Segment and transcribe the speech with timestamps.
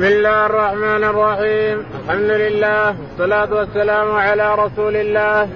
[0.00, 5.48] بسم الله الرحمن الرحيم الحمد لله والصلاة والسلام على رسول الله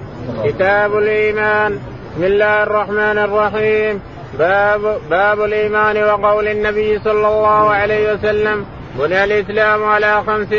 [0.44, 1.78] كتاب الإيمان
[2.12, 4.02] بسم الله الرحمن الرحيم
[4.38, 8.66] باب باب الإيمان وقول النبي صلى الله عليه وسلم
[8.98, 10.52] بني الإسلام على خمس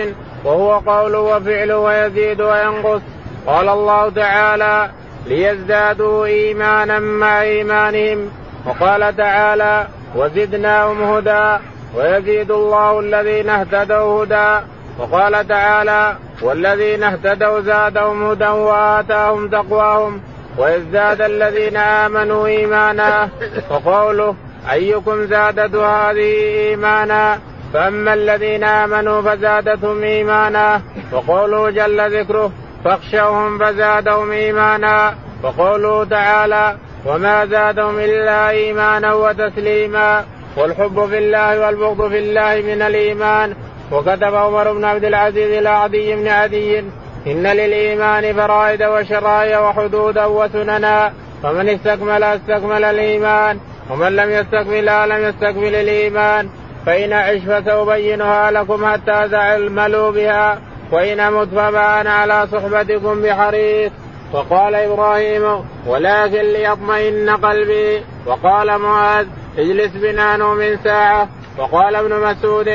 [0.45, 3.01] وهو قول وفعل ويزيد وينقص
[3.47, 4.89] قال الله تعالى
[5.25, 8.29] ليزدادوا إيمانا مع إيمانهم
[8.65, 14.65] وقال تعالى وزدناهم هدى ويزيد الله الذين اهتدوا هدى.
[14.99, 20.21] وقال تعالى والذين اهتدوا زادهم هدى وآتاهم تقواهم.
[20.57, 23.29] ويزداد الذين آمنوا إيمانا.
[23.69, 24.35] وقوله
[24.71, 26.33] أيكم زادته هذه
[26.69, 27.39] إيمانا؟
[27.73, 30.81] فأما الذين آمنوا فزادتهم إيمانا.
[31.11, 32.51] وقوله جل ذكره
[32.85, 35.15] فاخشوهم فزادهم إيمانا.
[35.43, 36.75] وقوله تعالى
[37.05, 40.23] وما زادهم إلا إيمانا وتسليما.
[40.57, 43.55] والحب في الله والبغض في الله من الإيمان.
[43.91, 46.79] وكتب عمر بن عبد العزيز إلى عدي بن عدي
[47.27, 51.13] إن للإيمان فرائد وشرائع وحدودا وسننا.
[51.43, 56.49] فمن استكمل استكمل الإيمان ومن لم يستكملها لم يستكمل الإيمان.
[56.85, 60.59] فإن اعش فسأبينها لكم حتى تعملوا بها
[60.91, 63.91] وإن أمت فما أنا على صحبتكم بحريص
[64.33, 71.29] وقال إبراهيم ولكن ليطمئن قلبي وقال معاذ اجلس بنا نؤمن ساعة.
[71.57, 72.67] وقال ابن مسعود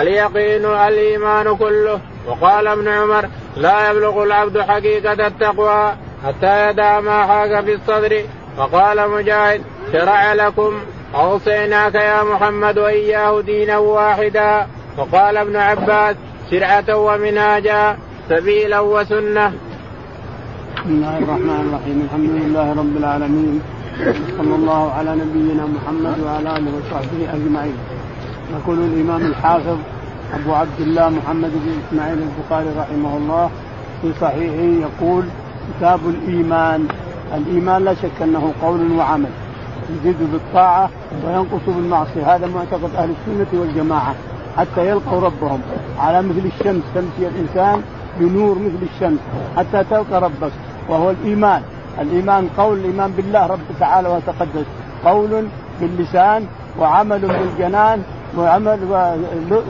[0.00, 2.00] اليقين الإيمان كله.
[2.26, 5.92] وقال ابن عمر لا يبلغ العبد حقيقة التقوى
[6.26, 8.22] حتى يدع ما حاك في الصدر.
[8.58, 9.62] وقال مجاهد
[9.92, 10.72] شرع لكم
[11.14, 14.66] أوصيناك يا محمد وإياه دينا واحدا.
[14.98, 16.16] وقال ابن عباس
[16.50, 17.96] شرعة ومنهاجا
[18.28, 19.52] سبيلا وسنة.
[20.76, 21.98] بسم الله الرحمن الرحيم.
[22.04, 23.62] الحمد لله رب العالمين.
[24.38, 27.76] صلى الله على نبينا محمد وعلى آله وصحبه أجمعين.
[28.52, 29.76] يقول الإمام الحافظ
[30.34, 33.50] أبو عبد الله محمد بن إسماعيل البخاري رحمه الله
[34.02, 35.24] في صحيحه يقول
[35.68, 36.88] كتاب الإيمان.
[37.34, 39.30] الإيمان لا شك أنه قول وعمل
[39.90, 40.90] يزيد بالطاعة
[41.26, 42.36] وينقص بالمعصية.
[42.36, 44.14] هذا معتقد أهل السنة والجماعة
[44.56, 45.60] حتى يلقوا ربهم
[45.98, 47.82] على مثل الشمس تمشي الإنسان
[48.20, 49.18] بنور مثل الشمس
[49.56, 50.52] حتى تلقى ربك
[50.88, 51.62] وهو الإيمان.
[52.00, 54.66] الإيمان قول الإيمان بالله رب تعالى وتقدس.
[55.04, 55.46] قول
[55.80, 56.46] باللسان
[56.78, 58.02] وعمل بالجنان
[58.38, 58.78] وعمل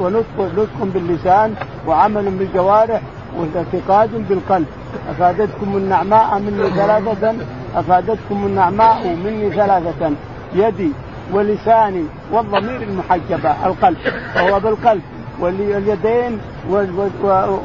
[0.01, 1.55] ونطق باللسان
[1.87, 3.01] وعمل بالجوارح
[3.39, 4.67] واعتقاد بالقلب.
[5.11, 7.35] أفادتكم النعماء مني ثلاثة؟
[7.77, 10.11] أفادتكم النعماء مني ثلاثة.
[10.55, 10.91] يدي
[11.33, 13.99] ولساني والضمير المحجبة القلب.
[14.37, 15.03] وهو بالقلب.
[15.41, 16.39] واليدين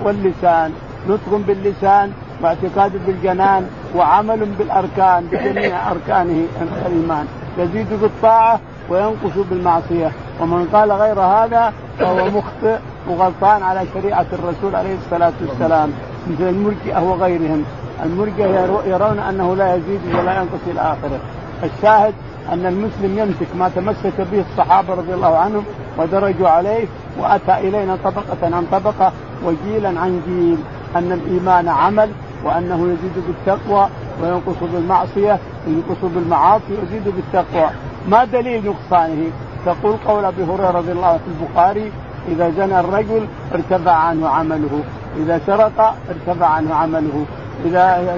[0.03, 0.71] واللسان.
[1.09, 6.45] نطق باللسان واعتقاد بالجنان وعمل بالأركان بجميع أركانه
[6.85, 7.25] الإيمان.
[7.57, 8.59] يزيد بالطاعه
[8.89, 10.11] وينقص بالمعصية.
[10.41, 12.77] ومن قال غير هذا فهو مخطئ
[13.09, 15.91] وغلطان على شريعة الرسول عليه الصلاة والسلام
[16.27, 17.63] مثل المرجئه وغيرهم
[18.05, 21.19] المرجئه يرون أنه لا يزيد ولا ينقص إلى آخره.
[21.63, 22.13] الشاهد
[22.53, 25.63] أن المسلم يمسك ما تمسك به الصحابة رضي الله عنهم
[25.97, 26.85] ودرجوا عليه
[27.19, 29.11] وأتى إلينا طبقة عن طبقة
[29.45, 30.57] وجيلا عن جيل
[30.95, 32.09] أن الإيمان عمل
[32.43, 33.87] وأنه يزيد بالتقوى
[34.21, 37.69] وينقص بالمعصية ينقص بالمعاصي ويزيد بالتقوى.
[38.09, 39.31] ما دليل نقصانه؟
[39.65, 41.91] تقول قول أبي هريرة رضي الله عنه في البخاري
[42.27, 44.83] إذا زنى الرجل ارتفع عنه عمله
[45.17, 47.25] إذا سرق ارتفع عنه عمله
[47.65, 48.17] إذا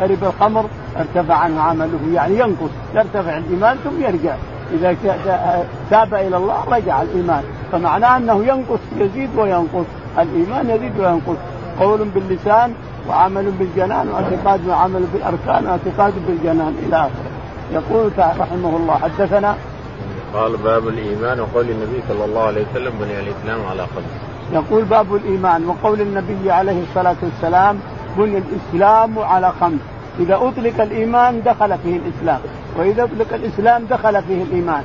[0.00, 0.64] شرب الخمر
[0.96, 4.34] ارتفع عنه عمله يعني ينقص يرتفع الإيمان ثم يرجع.
[4.74, 4.96] إذا
[5.90, 7.42] تاب إلى الله رجع الإيمان.
[7.72, 9.86] فمعناه أنه ينقص يزيد وينقص
[10.18, 11.36] الإيمان يزيد وينقص.
[11.80, 12.74] قول باللسان
[13.08, 17.30] وعمل بالجنان واعتقاد وعمل بالأركان واعتقاد بالجنان إلى آخره.
[17.72, 19.56] يقول رحمه الله حدثنا
[20.34, 24.04] قال باب الإيمان وقول النبي صلى الله عليه وسلم بني الإسلام على خمس.
[24.52, 27.78] يقول باب الإيمان وقول النبي عليه الصلاة والسلام
[28.16, 29.80] بني الإسلام على خمس.
[30.20, 32.40] إذا أطلق الإيمان دخل فيه الإسلام،
[32.78, 34.82] وإذا أطلق الإسلام دخل فيه الإيمان،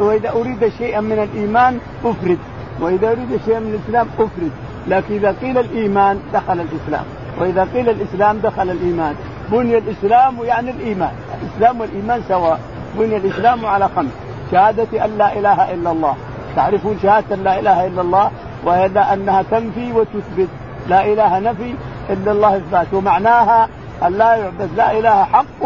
[0.00, 2.38] وإذا أريد شيئا من الإيمان أفرد،
[2.80, 4.50] وإذا أريد شيئا من الإسلام أفرد،
[4.88, 7.04] لكن إذا قيل الإيمان دخل الإسلام.
[7.40, 9.14] واذا قيل الإسلام دخل الإيمان
[9.52, 11.12] بني الإسلام يعني الإيمان.
[11.42, 12.60] الإسلام والإيمان سواء.
[12.98, 14.10] بني الإسلام على خمس
[14.52, 16.14] شهادة أن لا إله إلا الله.
[16.56, 18.30] تعرفون شهادة لا إله إلا الله؟
[18.64, 20.48] وهي أنها تنفي وتثبت.
[20.88, 21.74] لا إله نفي
[22.10, 22.86] إلا الله إثبات.
[22.92, 23.68] ومعناها
[24.06, 24.70] أن لا يعبد.
[24.76, 25.62] لا إله حق.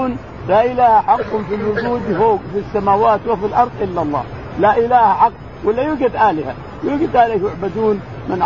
[0.49, 4.25] لا إله حق في الوجود فوق في السماوات وفي الأرض إلا الله.
[4.59, 5.33] لا إله حق.
[5.65, 6.55] ولا يوجد آلهة.
[6.85, 8.01] يوجد آلهة يعبدون.
[8.29, 8.39] من.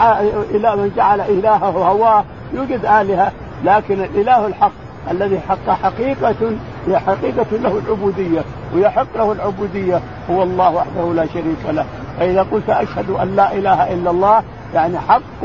[0.53, 2.25] من جعل إلهه هواه.
[2.55, 3.33] يوجد آلهة
[3.65, 4.73] لكن الإله الحق
[5.11, 6.57] الذي حق حقيقة
[6.87, 8.41] هي حقيقة له العبودية
[8.75, 11.85] ويحق له العبودية هو الله وحده لا شريك له.
[12.19, 14.43] فإذا قلت أشهد أن لا إله إلا الله
[14.75, 15.45] يعني حق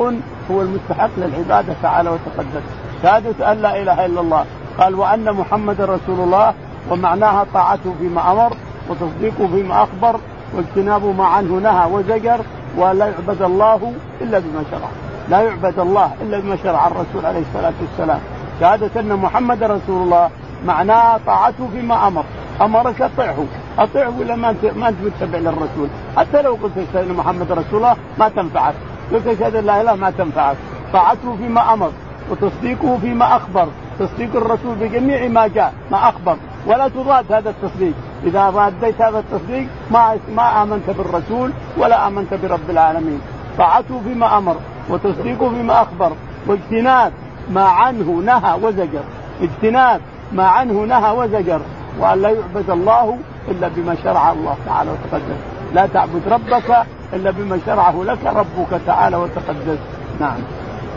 [0.52, 2.64] هو المستحق للعبادة تعالى وتقدس
[3.04, 4.46] شهادة أن لا إله إلا الله.
[4.78, 6.54] قال وأن محمد رسول الله
[6.92, 8.54] ومعناها طاعته فيما أمر
[8.90, 10.20] وتصديقه فيما أخبر
[10.56, 12.42] واجتناب ما عنه نهى وزجر
[12.78, 15.09] ولا يعبد الله إلا بما شرع.
[15.30, 18.20] لا يعبد الله إلا بما شرع الرسول عليه الصلاة والسلام.
[18.60, 20.30] شهادة أن محمد رسول الله
[20.66, 22.24] معناها طاعته فيما أمر.
[22.62, 23.46] أمرك أطعه.
[23.80, 25.88] أطعه ولا ما انت ما أنت متبع للرسول.
[26.18, 28.74] حتى لو قلت أن محمد رسول الله ما تنفعك.
[29.14, 30.58] قلت أشهد أن لا إله ما تنفعك.
[30.94, 31.92] طاعته فيما أمر.
[32.32, 33.68] وتصديقه فيما أخبر.
[34.00, 36.38] تصديق الرسول بجميع ما جاء ما أخبر.
[36.68, 37.94] ولا تضاد هذا التصديق.
[38.24, 43.22] إذا راديت هذا التصديق ما ما آمنت بالرسول ولا آمنت برب العالمين.
[43.58, 44.56] طاعته فيما أمر.
[44.90, 46.12] وتصديقه فيما أخبر
[46.48, 47.12] واجتناب
[47.52, 49.04] ما عنه نهى وزجر.
[49.42, 50.02] اجتناب
[50.32, 51.62] ما عنه نهى وزجر.
[52.00, 55.40] وأن لا يعبد الله إلا بما شرع الله تعالى وتقدس.
[55.74, 59.78] لا تعبد ربك إلا بما شرعه لك ربك تعالى وتقدس.
[60.20, 60.38] نعم.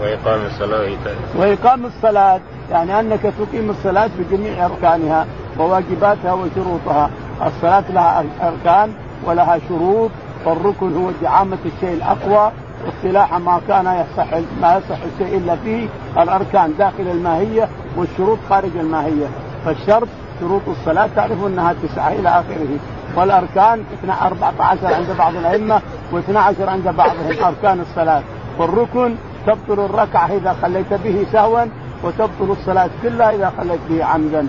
[0.03, 0.97] وإقام الصلاة
[1.37, 2.41] وإقام الصلاة
[2.71, 5.27] يعني أنك تقيم الصلاة بجميع أركانها
[5.59, 7.11] وواجباتها وشروطها.
[7.47, 8.93] الصلاة لها أركان
[9.25, 10.11] ولها شروط
[10.45, 12.53] والركن هو زعامة الشيء الأقوى.
[12.87, 15.89] واصطلاح ما كان يصح ما يصح الشيء إلا فيه
[16.19, 19.27] الأركان داخل الماهية والشروط خارج الماهية.
[19.65, 20.09] فالشرط
[20.41, 22.79] شروط الصلاة تعرف أنها تسعة إلى آخره.
[23.17, 23.85] والأركان
[24.23, 25.81] 14 عند بعض الأئمة
[26.13, 28.23] و12 عند بعضهم أركان الصلاة.
[28.59, 29.15] والركن
[29.47, 31.65] تبطل الركعة إذا خليت به سهوا
[32.05, 34.47] وتبطل الصلاة كلها إذا خليت به عمدا.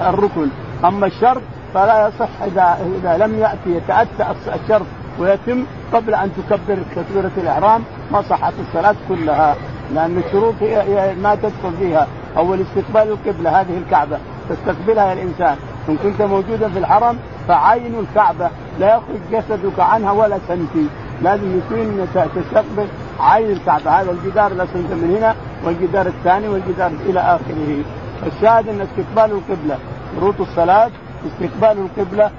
[0.00, 0.48] الركن.
[0.84, 1.42] أما الشرط
[1.74, 4.86] فلا يصح إذا إذا لم يأتي يتأتى الشرط
[5.20, 7.82] ويتم قبل أن تكبر تكبيرة الإحرام
[8.12, 9.56] ما صحت الصلاة كلها
[9.94, 12.06] لأن الشروط هي, هي ما تدخل فيها.
[12.36, 14.18] أول استقبال القبلة هذه الكعبة.
[14.50, 15.56] تستقبلها الإنسان.
[15.88, 17.16] إن كنت موجودا في الحرم
[17.48, 18.50] فعين الكعبة.
[18.80, 20.86] لا يخرج جسدك عنها ولا سنتي
[21.22, 22.86] لازم يكون تستقبل
[23.20, 23.90] عين الكعبة.
[23.90, 25.34] هذا الجدار الاسود من هنا
[25.64, 27.82] والجدار الثاني والجدار إلى آخره.
[28.26, 29.78] الشاهد أن استقبال القبلة
[30.16, 30.90] شروط الصلاة
[31.26, 32.30] استقبال القبلة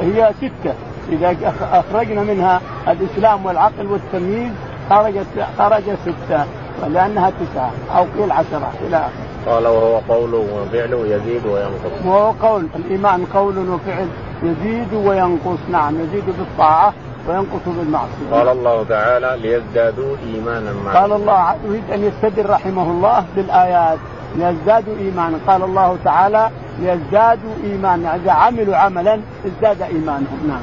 [0.00, 0.74] هي ستة
[1.12, 1.36] إذا
[1.72, 4.52] أخرجنا منها الإسلام والعقل والتمييز
[4.90, 5.26] خرجت
[5.58, 6.44] خرج ستة
[6.82, 9.52] ولأنها تسعة أو قيل عشرة إلى اخره.
[9.52, 12.06] قال وهو قول وفعل يزيد وينقص.
[12.06, 14.08] وهو قول الإيمان قول وفعل
[14.42, 16.92] يزيد وينقص نعم يزيد بالطاعة
[17.28, 18.30] وينقص بالمعصية.
[18.32, 21.00] قال الله تعالى ليزدادوا إيمانا معه.
[21.00, 23.98] قال الله يريد أن يستدل رحمه الله بالآيات
[24.36, 26.50] ليزدادوا إيمانا، قال الله تعالى
[26.80, 30.60] ليزدادوا إيمانا، إذا عملوا عملا ازداد إيمانهم، نعم.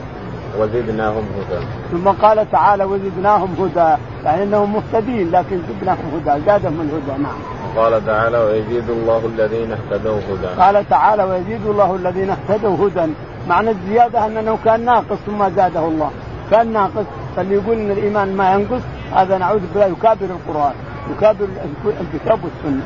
[0.59, 1.65] وزدناهم هدى.
[1.91, 7.37] ثم قال تعالى وزدناهم هدى، يعني إنهم مهتدين لكن زدناهم هدى، زادهم الهدى، نعم.
[7.77, 10.61] قال تعالى ويزيد الله الذين اهتدوا هدى.
[10.61, 13.11] قال تعالى ويزيد الله الذين اهتدوا هدى،
[13.49, 16.11] معنى الزيادة أنه كان ناقص ثم زاده الله.
[16.51, 17.05] كان ناقص
[17.35, 18.81] فاللي يقول إن الإيمان ما ينقص
[19.15, 20.73] هذا نعوذ بالله يكابر القرآن
[21.11, 21.47] يكابر
[21.85, 22.81] الكتاب والسنة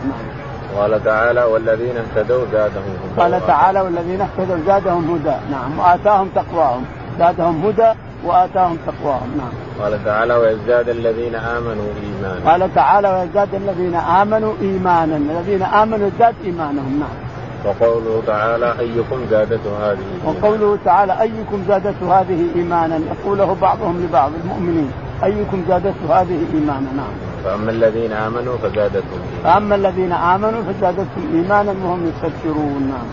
[0.77, 3.21] قال تعالى والذين اهتدوا زادهم هدى.
[3.21, 5.35] قال تعالى والذين اهتدوا زادهم هدى.
[5.51, 5.79] نعم.
[5.79, 6.85] وآتاهم تقواهم.
[7.19, 9.31] زادهم هدى وآتاهم تقواهم.
[9.37, 9.83] نعم.
[9.83, 12.51] قال تعالى ويزداد الذين آمنوا إيمانا.
[12.51, 15.17] قال تعالى ويزداد الذين آمنوا إيمانا.
[15.17, 16.99] الذين آمنوا زاد إيمانهم.
[16.99, 17.15] نعم.
[17.65, 22.99] وقوله تعالى أيكم زادته هذه وقوله تعالى أيكم زادته هذه إيمانا.
[23.11, 24.91] يقوله بعضهم لبعض المؤمنين.
[25.23, 26.91] أيكم زادته هذه إيمانا.
[26.97, 27.30] نعم.
[27.43, 29.43] فأما الذين آمنوا فزادتهم إيمانا.
[29.43, 33.07] فأما الذين آمنوا فزادتهم إيمانا وهم يستبشرون نعم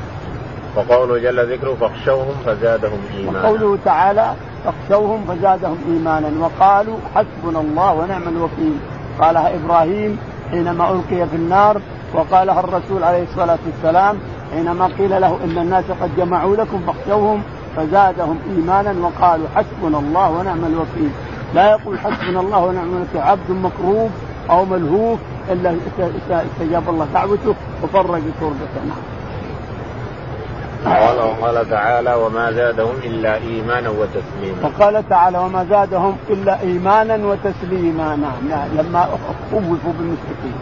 [0.76, 3.48] وقوله جل ذكره فاخشوهم فزادهم إيمانا.
[3.48, 4.32] وقوله تعالى
[4.64, 6.30] فاخشوهم فزادهم إيمانا.
[6.40, 8.76] وقالوا حسبنا الله ونعم الوكيل.
[9.20, 10.18] قالها إبراهيم
[10.50, 11.80] حينما ألقي في النار
[12.14, 14.16] وقالها الرسول عليه الصلاة والسلام
[14.54, 17.42] حينما قيل له إن الناس قد جمعوا لكم فاخشوهم
[17.76, 18.94] فزادهم إيمانا.
[19.02, 21.10] وقالوا حسبنا الله ونعم الوكيل.
[21.54, 24.10] لا يقول حسبنا الله ونعم الوكيل عبد مكروب
[24.50, 25.18] أو ملهوف
[25.50, 25.76] إلا
[26.30, 29.02] استجاب الله دعوته وفرج كربته نعم.
[30.86, 34.58] قال وقال تعالى وما زادهم إلا إيمانا وتسليما.
[34.62, 39.08] وقال تعالى وما زادهم إلا إيمانا وتسليما نعم يعني لما
[39.50, 40.54] خوفوا بالمشركين.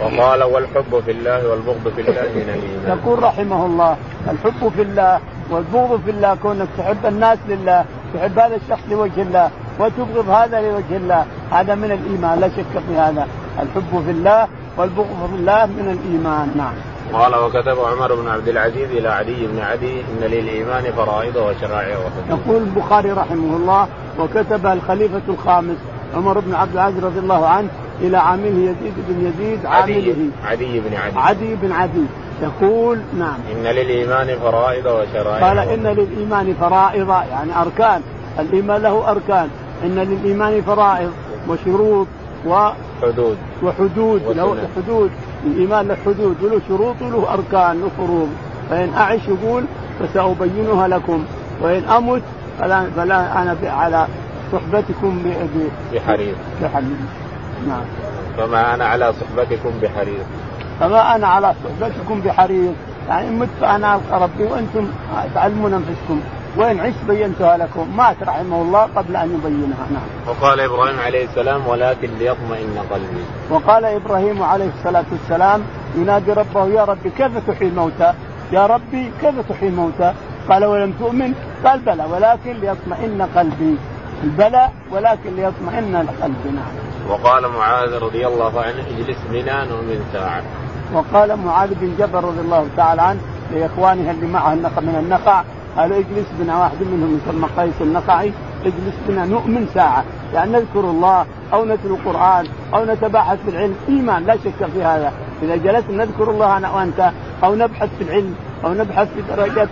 [0.00, 2.98] وقال والحب في الله والبغض في الله من الإيمان.
[2.98, 3.96] يقول رحمه الله
[4.30, 5.20] الحب في الله
[5.50, 7.84] والبغض في الله كونك تحب الناس لله
[8.14, 11.24] تحب هذا الشخص لوجه الله وتبغض هذا لوجه الله.
[11.50, 13.26] هذا من الإيمان لا شك في هذا.
[13.62, 16.52] الحب في الله والبغض في الله من الإيمان.
[16.56, 16.72] نعم.
[17.12, 22.40] قال وكتب عمر بن عبد العزيز إلى علي بن عدي إن للإيمان فرائض وشرائع وحدود.
[22.46, 25.76] يقول البخاري رحمه الله وكتب الخليفة الخامس
[26.16, 27.68] عمر بن عبد العزيز رضي الله عنه
[28.00, 30.30] إلى عامله يزيد بن يزيد عامله.
[30.44, 31.18] عدي بن عدي.
[31.18, 32.04] عدي بن عدي.
[32.42, 33.38] يقول نعم.
[33.52, 38.02] إن للإيمان فرائض وشرائع قال إن للإيمان فرائض يعني أركان.
[38.38, 39.48] الإيمان له أركان.
[39.84, 41.12] إن للإيمان فرائض
[41.48, 42.06] وشروط
[42.46, 42.68] و
[43.02, 43.36] حدود.
[43.62, 45.10] وحدود له حدود.
[45.46, 48.28] الإيمان له حدود وله شروط وله أركان وفروض.
[48.70, 49.64] فإن أعش يقول
[50.00, 51.24] فسأبينها لكم.
[51.62, 52.22] وإن أمت
[52.58, 54.06] فلا, فلا أنا على
[54.52, 57.10] صحبتكم بحريص بحريص
[57.68, 57.84] نعم.
[58.36, 60.26] فما أنا على صحبتكم بحريص
[60.80, 62.74] فما أنا على صحبتكم بحريص
[63.08, 64.88] يعني مت ألقى ربي وأنتم
[65.34, 66.20] تعلمون أنفسكم.
[66.58, 67.96] وإن عشت بينتها لكم.
[67.96, 69.86] مات رحمه الله قبل أن يبينها.
[69.90, 70.08] نعم.
[70.28, 73.24] وقال إبراهيم عليه السلام ولكن ليطمئن قلبي.
[73.50, 75.62] وقال إبراهيم عليه الصلاة والسلام
[75.96, 78.12] ينادي ربه يا ربي كيف تحيي الموتى؟
[78.52, 80.14] يا ربي كيف تحيي الموتى؟
[80.48, 81.34] قال ولم تؤمن؟
[81.64, 83.76] قال بلى ولكن ليطمئن قلبي.
[84.24, 86.72] البلى ولكن ليطمئن قلبي نعم.
[87.10, 90.42] وقال معاذ رضي الله عنه اجلس بنا نؤمن ساعة.
[90.94, 93.20] وقال معاذ بن جبل رضي الله تعالى عنه
[93.52, 95.42] لإخوانه اللي معه من النخع
[95.78, 96.58] قالوا إجلس بنا.
[96.58, 98.32] واحد منهم يسمى قيس النخعي
[98.64, 100.04] إجلس بنا نؤمن ساعة.
[100.34, 103.74] يعني نذكر الله أو نتلو القرآن أو نتباحث في العلم.
[103.88, 105.12] إيمان لا شك في هذا.
[105.42, 107.10] إذا جلسنا نذكر الله أنا وأنت
[107.44, 109.68] أو نبحث في العلم أو نبحث في درجات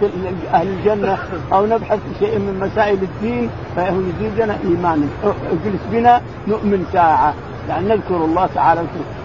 [0.53, 1.19] أهل الجنة
[1.53, 7.35] أو نبحث في شيء من مسائل الدين فهو يزيدنا إيمانا إجلس بنا نؤمن ساعة.
[7.69, 8.83] يعني نذكر الله تعالى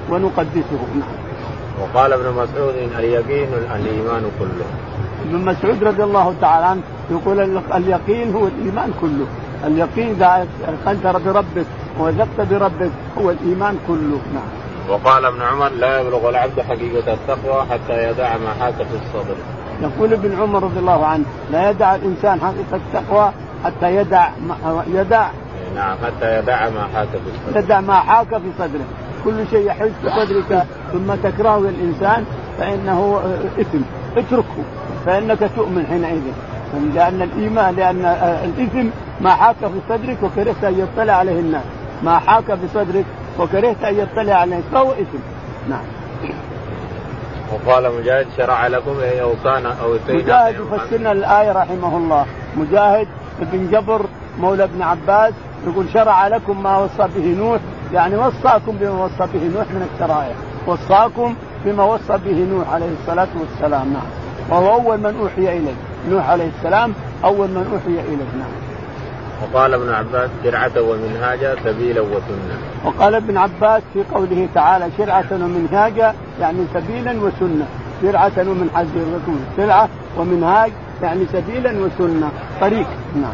[0.09, 0.81] ونقدسه.
[0.99, 1.15] نعم.
[1.81, 4.65] وقال ابن مسعود اليقين الإيمان كله.
[5.31, 9.25] ابن مسعود رضي الله تعالى عنه يقول اليقين هو الإيمان كله.
[9.67, 10.47] اليقين إذا
[10.87, 11.65] انت بربك
[11.99, 14.19] وثقت بربك هو الإيمان كله.
[14.33, 14.51] نعم.
[14.89, 19.35] وقال ابن عمر لا يبلغ العبد حقيقة التقوى حتى يدع ما حاك في الصدر.
[19.81, 23.31] يقول ابن عمر رضي الله عنه لا يدع الإنسان حقيقة التقوى
[23.65, 25.27] حتى يدع ما يدع
[25.75, 27.59] نعم حتى يدع ما حاك في الصدر.
[27.59, 28.85] يدع ما حاك في صدره،
[29.25, 32.25] كل شيء يحس في صدرك ثم تكرهه الإنسان
[32.57, 33.21] فإنه
[33.59, 33.81] إثم،
[34.17, 34.63] اتركه.
[35.05, 36.21] فإنك تؤمن حينئذ.
[36.95, 38.05] لأن الإيمان لأن
[38.45, 38.87] الإثم
[39.21, 41.63] ما حاك في صدرك وكرهت أن يطلع عليه الناس،
[42.03, 43.05] ما حاك في صدرك
[43.39, 44.59] وكرهت أن يطلع عليه.
[44.71, 45.17] فهو إثم.
[45.69, 45.83] نعم.
[47.51, 52.25] وقال مجاهد شرع لكم أن اوصانا أو مجاهد يفسرنا الآية رحمه الله.
[52.57, 53.07] مجاهد
[53.39, 54.05] بن جبر
[54.39, 55.33] مولى ابن عباس
[55.67, 57.59] يقول شرع لكم ما وصى به نوح.
[57.93, 60.35] يعني وصاكم بما وصى به نوح من الشرائع.
[60.67, 63.93] وصاكم بما وصى به نوح عليه الصلاة والسلام.
[63.93, 64.20] نعم.
[64.49, 65.73] وهو أول من أوحي إليه.
[66.09, 66.93] نوح عليه السلام
[67.23, 68.25] أول من أوحي إليه.
[68.39, 68.51] نعم.
[69.41, 72.57] وقال ابن عباس شرعة ومنهاجا سبيلا وسنة.
[72.85, 77.65] وقال ابن عباس في قوله تعالى شرعة ومنهاجا يعني سبيلا وسنة،
[78.01, 78.87] شرعة ومنهاج
[79.57, 80.71] شرعة ومنهاج
[81.03, 82.29] يعني سبيلا وسنة،
[82.61, 82.87] طريق.
[83.15, 83.33] نعم.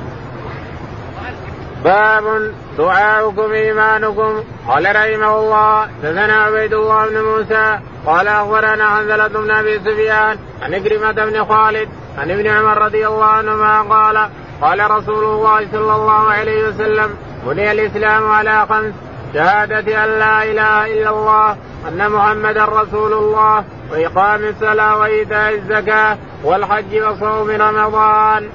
[1.88, 9.51] باب دعاؤكم إيمانكم قال رحمه الله دثنا عبيد الله بن موسى قال أخبرنا حنزلة بن
[9.51, 14.29] أبي سفيان عن كريمه بن خالد عن ابن عمر رضي الله عنهما قال
[14.62, 17.10] قال رسول الله صلى الله عليه وسلم
[17.46, 18.94] بني الإسلام على خمس
[19.34, 27.01] شهادة أن لا إله إلا الله أن محمدا رسول الله وإقام الصلاة وإيتاء الزكاة والحج
[27.01, 28.50] وصوم رمضان.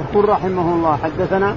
[0.00, 1.56] يقول رحمه الله حدثنا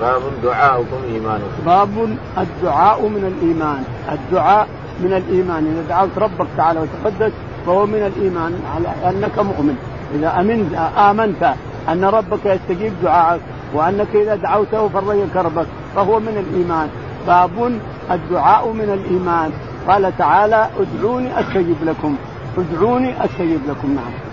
[0.00, 1.64] باب دعاؤكم إيمانكم.
[1.66, 3.84] باب الدعاء من الإيمان.
[4.12, 4.68] الدعاء
[5.00, 5.66] من الإيمان.
[5.66, 7.32] إذا دعوت ربك تعالى وتقدس
[7.66, 9.76] فهو من الإيمان على أنك مؤمن.
[10.14, 11.54] إذا أمنت آمنت
[11.88, 13.40] أن ربك يستجيب دعائك
[13.74, 16.88] وأنك إذا دعوته فرج كربك فهو من الإيمان.
[17.26, 17.80] باب
[18.10, 19.50] الدعاء من الإيمان.
[19.88, 22.16] قال تعالى ادعوني أستجب لكم.
[22.58, 23.94] ادعوني أستجب لكم.
[23.94, 24.29] نعم.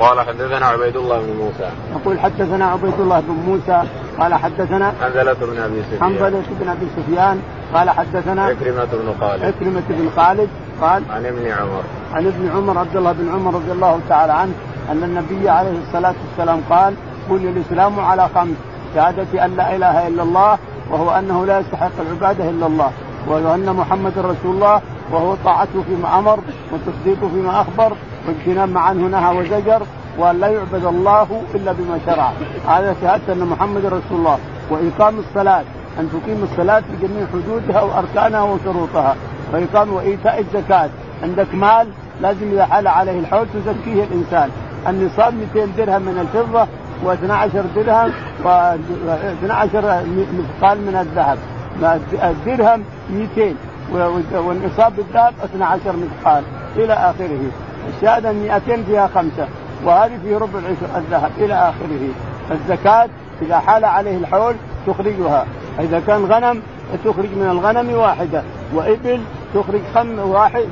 [0.00, 1.70] قال حدثنا عبيد الله بن موسى.
[1.96, 3.82] يقول حدثنا عبيد الله بن موسى
[4.20, 6.02] قال حدثنا حنزلة بن أبي سفيان.
[6.02, 7.42] حنزلة بن أبي سفيان
[7.74, 9.44] قال حدثنا عكرمة بن خالد.
[9.44, 10.48] عكرمة بن خالد
[10.80, 11.82] قال عن ابن عمر.
[12.14, 14.52] عن ابن عمر عبد الله بن عمر رضي الله تعالى عنه
[14.90, 16.94] أن النبي عليه الصلاة والسلام قال
[17.30, 18.56] بني الاسلام على خمس
[18.94, 20.58] شهادة أن لا إله إلا الله
[20.90, 22.90] وهو أنه لا يستحق العبادة إلا الله
[23.28, 24.80] وان محمد رسول الله
[25.12, 26.38] وهو طاعته فيما أمر
[26.72, 27.96] وتصديقه فيما أخبر
[28.28, 29.82] واجتناب ما عنه نهى وزجر
[30.18, 32.32] وأن لا يعبد الله إلا بما شرع.
[32.68, 34.38] هذا شهادة أن محمد رسول الله.
[34.70, 35.62] وإقام الصلاة
[36.00, 39.16] أن تقيم الصلاة بجميع حدودها وأركانها وشروطها.
[39.52, 40.88] وإقام وإيتاء الزكاة.
[41.22, 41.88] عندك مال
[42.20, 44.50] لازم إذا حال عليه الحول تزكيه الإنسان.
[44.88, 46.66] النصاب 200 درهم من الفضة
[47.04, 48.12] و12 درهم
[48.44, 49.76] و12
[50.38, 51.38] مثقال من الذهب.
[52.12, 53.56] الدرهم 200
[54.34, 56.44] والنصاب بالذهب 12 مثقال
[56.76, 57.50] إلى آخره.
[57.88, 59.48] الشهاده 200 فيها خمسة
[59.84, 62.08] وهذه في ربع العشر الذهب إلى آخره.
[62.50, 63.08] الزكاة
[63.42, 64.54] إذا حال عليه الحول
[64.86, 65.46] تخرجها
[65.80, 66.62] إذا كان غنم
[67.04, 68.42] تخرج من الغنم واحدة
[68.74, 69.20] وإبل
[69.54, 70.68] تخرج خم واحد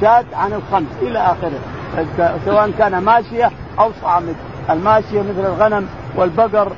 [0.00, 1.58] شاة عن الخمس إلى آخره.
[2.44, 4.34] سواء كان ماشية أو صامت
[4.70, 5.86] الماشية مثل الغنم
[6.16, 6.72] والبقر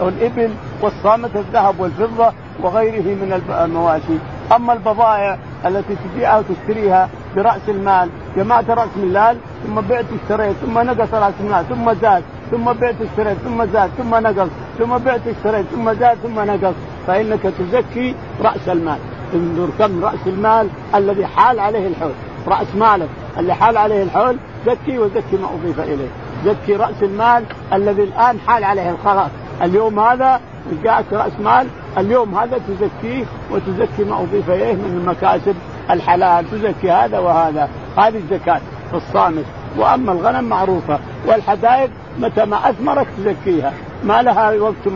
[0.00, 0.50] والإبل
[0.82, 4.18] والصامت الذهب والفضة وغيره من المواشي،
[4.56, 9.36] أما البضائع التي تبيعها وتشتريها برأس المال، جمعت رأس المال
[9.66, 14.14] ثم بعت اشتريت ثم نقص رأس المال ثم زاد ثم بعت اشتريت ثم زاد ثم
[14.14, 14.48] نقص
[14.78, 16.74] ثم بعت اشتريت ثم زاد ثم نقص.
[17.06, 18.98] فإنك تزكي رأس المال.
[19.34, 22.12] انظر كم رأس المال الذي حال عليه الحول.
[22.46, 24.36] رأس مالك اللي حال عليه الحول
[24.66, 26.08] زكي وزكي ما أضيف إليه.
[26.44, 28.90] زكي رأس المال الذي الآن حال عليه.
[28.90, 29.30] الخلاص
[29.62, 30.40] اليوم هذا
[30.84, 31.66] جاءك رأس مال
[31.98, 35.56] اليوم هذا تزكيه وتزكي ما أضيف إليه من المكاسب
[35.90, 36.50] الحلال.
[36.50, 37.68] تزكي هذا وهذا.
[37.96, 38.60] هذه الزكاة
[38.90, 39.44] في الصامت
[39.78, 43.72] وأما الغنم معروفة والحدائق متى ما أثمرت تزكيها
[44.04, 44.88] ما لها وقت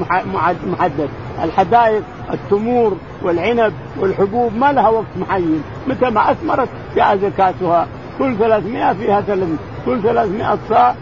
[0.67, 1.09] محدد
[1.45, 2.03] الحدائق
[2.33, 7.87] التمور والعنب والحبوب ما لها وقت معين متى ما أثمرت جاء زكاتها
[8.19, 9.49] كل 300 فيها ثلاث
[9.87, 10.95] كل 300 صاع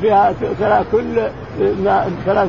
[0.00, 1.28] فيها كل
[2.24, 2.48] ثلاث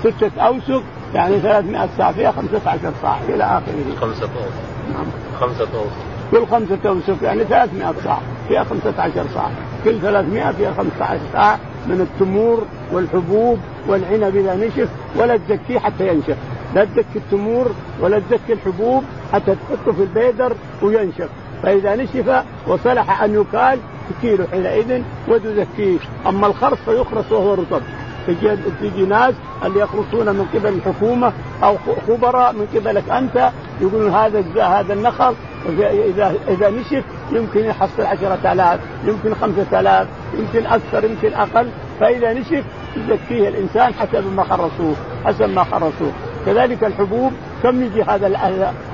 [0.00, 0.82] ستة أوسق
[1.14, 3.96] يعني 300 صاع فيها 15 صاع إلى آخره.
[4.00, 4.62] خمسة أوسق.
[4.92, 5.06] نعم.
[5.40, 6.15] خمسة أوسق.
[6.30, 8.18] كل خمسة أوسق يعني 300 صاع
[8.48, 9.50] فيها 15 صاع.
[9.84, 16.36] كل 300 فيها 15 صاع من التمور والحبوب والعنب إذا نشف ولا تزكيه حتى ينشف.
[16.74, 20.52] لا تزكي التمور ولا تزكي الحبوب حتى تحطه في البيدر
[20.82, 21.28] وينشف.
[21.62, 23.78] فإذا نشف وصلح أن يكال
[24.10, 25.98] تكيله حينئذ وتزكيه.
[26.26, 27.82] أما الخرص فيخرص وهو رطب.
[28.80, 31.32] تجي ناس اللي يخلصون من قبل الحكومة
[31.64, 31.76] أو
[32.08, 35.34] خبراء من قبلك أنت يقولون هذا هذا النخل
[35.68, 41.68] إذا إذا نشف يمكن يحصل 10000 يمكن 5000 يمكن أكثر يمكن أقل.
[42.00, 42.64] فإذا نشف
[42.96, 46.12] يزكيه الإنسان حسب ما خرصوه حسب ما خرصوه.
[46.46, 48.26] كذلك الحبوب كم يجي هذا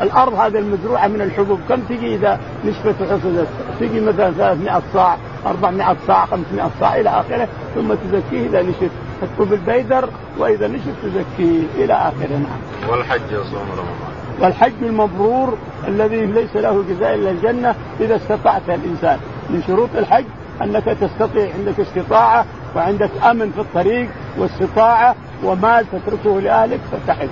[0.03, 3.49] الأرض هذا المزروعة من الحبوب؟ كم تجي إذا نشفت وحصدت؟
[3.81, 8.91] تجي مثلا 300 صاع 400 صاع 500 صاع إلى آخره ثم تزكيه إذا نشف.
[9.23, 12.91] تحطه بالبيدر وإذا نشف تزكيه إلى اخره نعم.
[12.91, 14.13] والحج يصوم رمضان.
[14.41, 19.19] والحج المبرور الذي ليس له جزاء إلا الجنة إذا استطعت الإنسان
[19.51, 20.25] من شروط الحج
[20.63, 22.45] أنك تستطيع عندك استطاعة
[22.77, 27.29] وعندك أمن في الطريق واستطاعة ومال تتركه لأهلك فتحج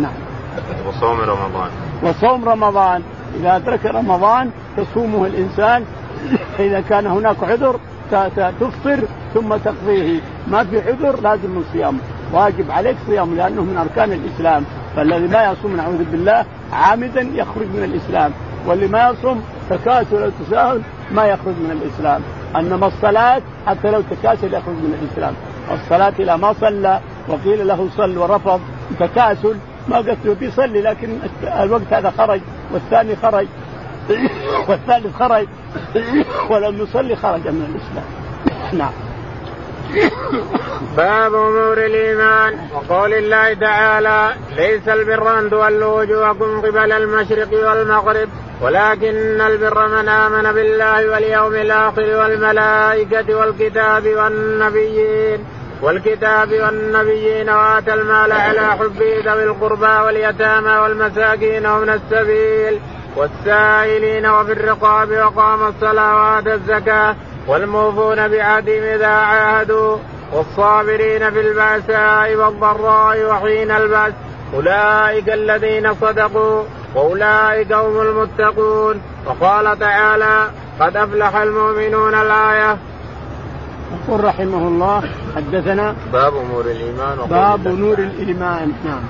[0.00, 0.12] نعم.
[0.88, 1.70] وصوم رمضان.
[2.02, 3.02] وصوم رمضان
[3.40, 5.84] إذا أدرك رمضان تصومه الإنسان
[6.58, 7.80] إذا كان هناك عذر
[8.60, 9.00] تفطر
[9.34, 10.20] ثم تقضيه.
[10.48, 11.98] ما في عذر لازم الصيام
[12.32, 14.64] واجب عليك صيام لأنه من أركان الإسلام.
[14.96, 18.32] فالذي ما يصوم نعوذ بالله عامدا يخرج من الإسلام.
[18.66, 20.80] واللي ما يصوم تكاسل أو تساهل
[21.12, 22.22] ما يخرج من الإسلام.
[22.56, 25.34] أنما الصلاة حتى لو تكاسل يخرج من الإسلام.
[25.72, 28.60] الصلاة اذا ما صلى وقيل له صل ورفض.
[29.00, 29.56] تكاسل
[29.88, 31.08] ما قلت بيصلي لكن
[31.60, 32.40] الوقت هذا خرج
[32.72, 33.46] والثاني خرج.
[34.68, 35.46] والثالث خرج.
[36.50, 38.04] ولم يصلي خرج من الإسلام.
[38.72, 38.92] نعم.
[40.96, 42.58] باب أمور الإيمان.
[42.74, 48.28] وقول الله تعالى ليس البر أن تولوا وجوهكم قبل المشرق والمغرب
[48.60, 55.44] ولكن البر من آمن بالله واليوم الآخر والملائكة والكتاب والنبيين
[55.82, 62.80] والكتاب والنبيين وآتى المال على حبه ذوي القربى واليتامى والمساكين ومن السبيل
[63.16, 69.96] والسائلين وفي الرقاب وقام الصلاه واتى الزكاة والموفون بعهدهم إذا عاهدوا
[70.32, 74.12] والصابرين في البأساء والضراء وحين البأس.
[74.54, 76.62] أولئك الذين صدقوا
[76.94, 79.00] وأولئك هم المتقون.
[79.26, 80.50] وقال تعالى
[80.80, 82.76] قد أفلح المؤمنون الآية.
[84.08, 85.02] يقول رحمه الله
[85.36, 88.72] حدثنا باب امور الإيمان باب نور الإيمان.
[88.84, 89.02] نعم.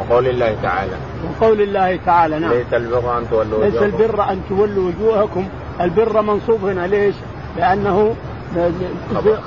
[0.00, 2.52] وقول الله تعالى وقول الله تعالى نعم.
[2.52, 5.48] ليس البر أن تولوا ليس البر أن تولوا وجوهكم.
[5.80, 7.14] البر منصوب هنا ليش؟
[7.56, 8.14] لأنه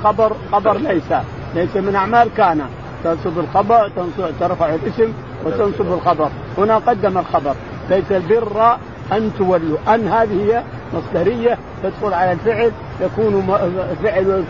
[0.04, 1.12] خبر خبر ليس.
[1.54, 2.60] ليس من أعمال كان.
[3.04, 3.90] تنصب الخبر
[4.40, 5.12] ترفع الاسم
[5.44, 6.28] وتنصب الخبر.
[6.58, 7.54] هنا قدم الخبر.
[7.90, 8.76] ليس البر
[9.12, 9.78] أن تولوا.
[9.94, 10.62] أن هذه هي
[10.94, 13.56] مصدرية تدخل على الفعل يكون
[14.02, 14.44] فعل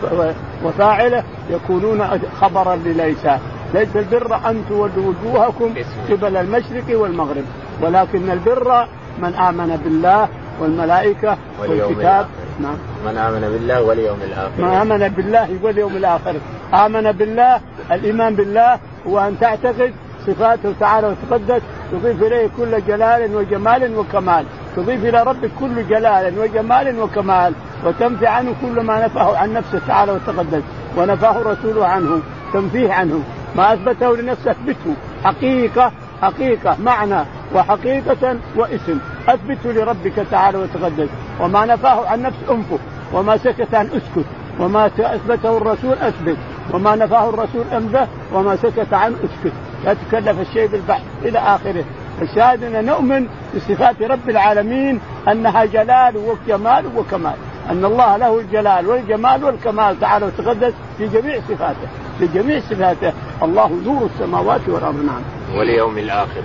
[0.63, 2.07] وفاعله يكونون
[2.41, 3.25] خبرا لليس.
[3.73, 5.73] ليس البر أن تولوا وجوهكم
[6.11, 7.43] قبل المشرق والمغرب.
[7.81, 8.87] ولكن البر
[9.19, 10.27] من آمن بالله
[10.61, 12.25] والملائكة والكتاب.
[12.59, 12.77] نعم.
[13.05, 14.51] من آمن بالله واليوم الآخر.
[14.57, 16.35] من آمن بالله واليوم الآخر.
[16.73, 17.59] آمن بالله
[17.91, 19.93] الإيمان بالله هو ان تعتقد
[20.27, 24.45] صفاته تعالى وتقدس تضيف إليه كل جلال وجمال وكمال.
[24.75, 27.53] تضيف إلى ربك كل جلال وجمال وكمال
[27.85, 30.63] وتنفي عنه كل ما نفاه عن نفسه تعالى وتقدس
[30.97, 32.21] ونفاه رسوله عنه
[32.53, 33.23] تنفيه عنه
[33.55, 41.09] ما أثبته لنفسه اثبته حقيقة حقيقة معنى وحقيقة واسم اثبته لربك تعالى وتقدس
[41.39, 42.79] وما نفاه عن نفس أنفه
[43.13, 44.25] وما سكت عن أسكت
[44.59, 46.37] وما أثبته الرسول أثبت
[46.73, 49.53] وما نفاه الرسول انبه وما سكت عنه أسكت.
[49.85, 51.83] لا تكلف الشيء بالبحث إلى آخره.
[52.21, 57.35] الشاهد أن نؤمن بصفات رب العالمين أنها جلال وجمال وكمال
[57.69, 61.87] أن الله له الجلال والجمال والكمال تعالى وتقدس في جميع صفاته
[62.19, 63.13] في جميع صفاته.
[63.43, 65.05] الله نور السماوات والأرض.
[65.05, 65.57] نعم.
[65.57, 66.41] واليوم الآخر.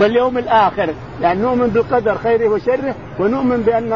[0.00, 0.94] واليوم الآخر.
[1.22, 3.92] يعني نؤمن بالقدر خيره وشره ونؤمن بأن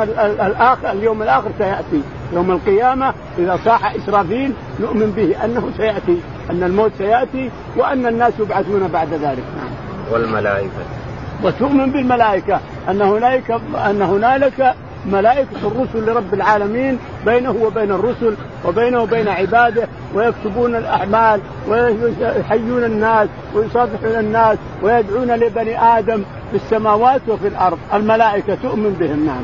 [0.47, 2.03] الآخر اليوم الآخر سيأتي.
[2.33, 8.89] يوم القيامة إذا صاح إسرافيل نؤمن به أنه سيأتي أن الموت سيأتي وأن الناس يبعثون
[8.93, 9.45] بعد ذلك.
[9.57, 10.13] نعم.
[10.13, 11.04] والملائكة.
[11.45, 14.75] وتؤمن بالملائكة أن هنالك أن هنالك
[15.07, 24.19] ملائكة الرسل لرب العالمين بينه وبين الرسل وبينه وبين عباده ويكتبون الأعمال ويحيون الناس ويصافحون
[24.19, 27.79] الناس ويدعون لبني آدم في السماوات وفي الأرض.
[27.95, 29.43] الملائكة تؤمن بهم نعم.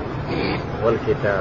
[0.85, 1.41] والكتاب.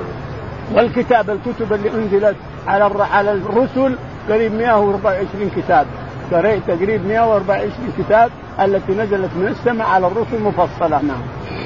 [0.73, 2.35] والكتاب الكتب اللي أنزلت
[2.67, 3.95] على على الرسل
[4.29, 5.85] قريب 124 كتاب.
[6.31, 11.21] قريت تقريب 124 كتاب التي نزلت من السماء على الرسل مفصلة نعم.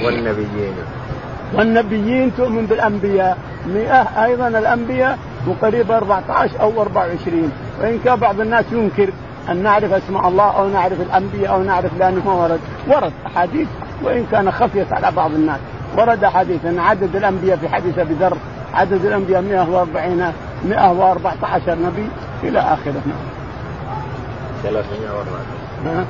[0.05, 0.73] والنبيين.
[1.53, 3.37] والنبيين تؤمن بالأنبياء.
[3.67, 9.09] مئة أيضا الأنبياء وقريب 14 أو 24 وإن كان بعض الناس ينكر
[9.49, 12.59] أن نعرف اسماء الله أو نعرف الأنبياء أو نعرف لأنه ما ورد.
[12.87, 13.67] ورد أحاديث
[14.03, 15.59] وإن كان خفيت على بعض الناس.
[15.97, 18.37] ورد حديث أن عدد الأنبياء في حديث أبي ذر
[18.73, 20.33] عدد الأنبياء 140
[20.65, 22.07] 114 نبي
[22.43, 23.01] إلى آخره.
[24.63, 26.05] 314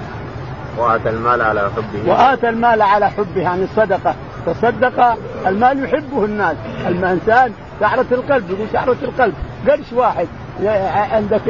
[0.78, 2.12] وآتى المال على حبه.
[2.12, 4.16] وآتى المال على حبه يعني الصدقة.
[4.46, 6.56] تصدق المال يحبه الناس.
[6.88, 9.34] الانسان شعرة القلب يقول شعرة القلب.
[9.68, 10.28] قرش واحد.
[11.12, 11.42] عندك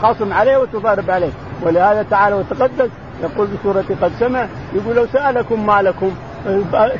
[0.00, 1.30] تخاصم عليه وتضارب عليه.
[1.62, 2.90] ولهذا تعالى وتقدس.
[3.22, 6.10] يقول بسورة قد سمع يقول لو سألكم مالكم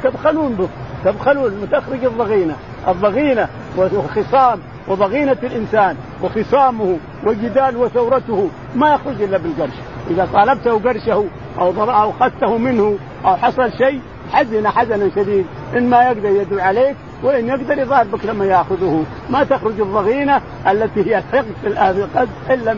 [0.05, 0.69] تبخلون به.
[1.05, 2.55] تبخلون تخرج الضغينة.
[2.89, 5.97] الضغينة وخصام وضغينة الإنسان.
[6.23, 9.75] وخصامه وجدال وثورته ما يخرج إلا بالقرش.
[10.11, 11.25] إذا طالبته قرشه
[11.59, 14.01] أو أو أخذته منه أو حصل شيء
[14.33, 15.47] حزن حزنا شديد.
[15.77, 19.05] إن ما يقدر يدعو عليك وإن يقدر يضاربك لما يأخذه.
[19.31, 21.19] ما تخرج الضغينة التي هي
[21.67, 22.77] الحقد إلا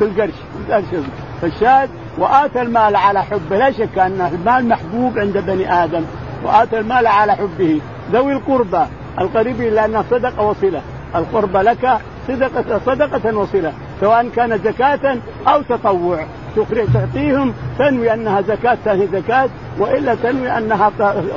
[0.00, 0.34] بالقرش
[1.42, 3.58] فالشاهد وآتى المال على حبه.
[3.58, 6.02] لا شك أن المال محبوب عند بني آدم.
[6.44, 7.80] وآتى المال على حبه.
[8.12, 8.86] ذوي القربى
[9.20, 10.82] القريبين لأنها صدقة وصلة.
[11.14, 15.16] القربى لك صدقة صدقة وصلة سواء كان زكاة
[15.46, 16.24] أو تطوع.
[16.94, 20.92] تعطيهم تنوي أنها زكاة هي زكاة وإلا تنوي أنها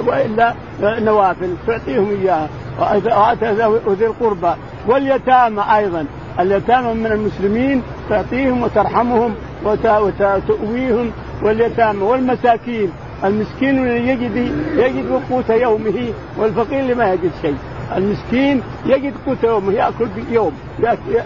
[0.08, 1.56] وإلا نوافل.
[1.68, 2.50] تعطيهم إياها.
[2.80, 3.52] وآتى
[3.90, 4.52] ذي القربى
[4.88, 6.06] واليتامى أيضا.
[6.40, 11.12] اليتامى من المسلمين تعطيهم وترحمهم وتؤويهم
[11.44, 12.92] واليتامى والمساكين.
[13.24, 14.36] المسكين اللي يجد
[14.76, 17.56] يجد قوت يومه والفقير اللي ما يجد شيء.
[17.98, 20.52] المسكين يجد قوت يومه ياكل يوم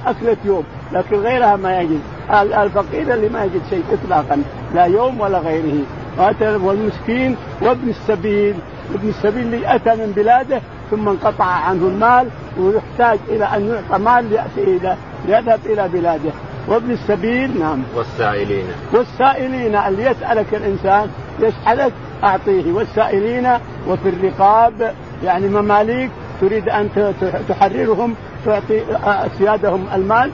[0.06, 2.00] اكله يوم لكن غيرها ما يجد.
[2.32, 4.44] الفقير اللي ما يجد شيء اطلاقا
[4.76, 5.84] لا يوم ولا غيره.
[6.40, 8.56] والمسكين وابن السبيل
[8.96, 12.28] ابن السبيل اللي أتى من بلاده ثم انقطع عنه المال
[12.60, 14.96] ويحتاج إلى أن يعطى مال ياتي إلى
[15.28, 16.32] يذهب إلى بلاده.
[16.68, 17.84] وابن السبيل نعم.
[17.96, 18.66] والسائلين.
[18.94, 22.74] والسائلين اللي يسألك الإنسان يسألك أعطيه.
[22.74, 23.48] والسائلين
[23.88, 26.90] وفي الرقاب يعني مماليك تريد أن
[27.50, 28.82] تحررهم تعطي
[29.38, 30.32] سيادهم المال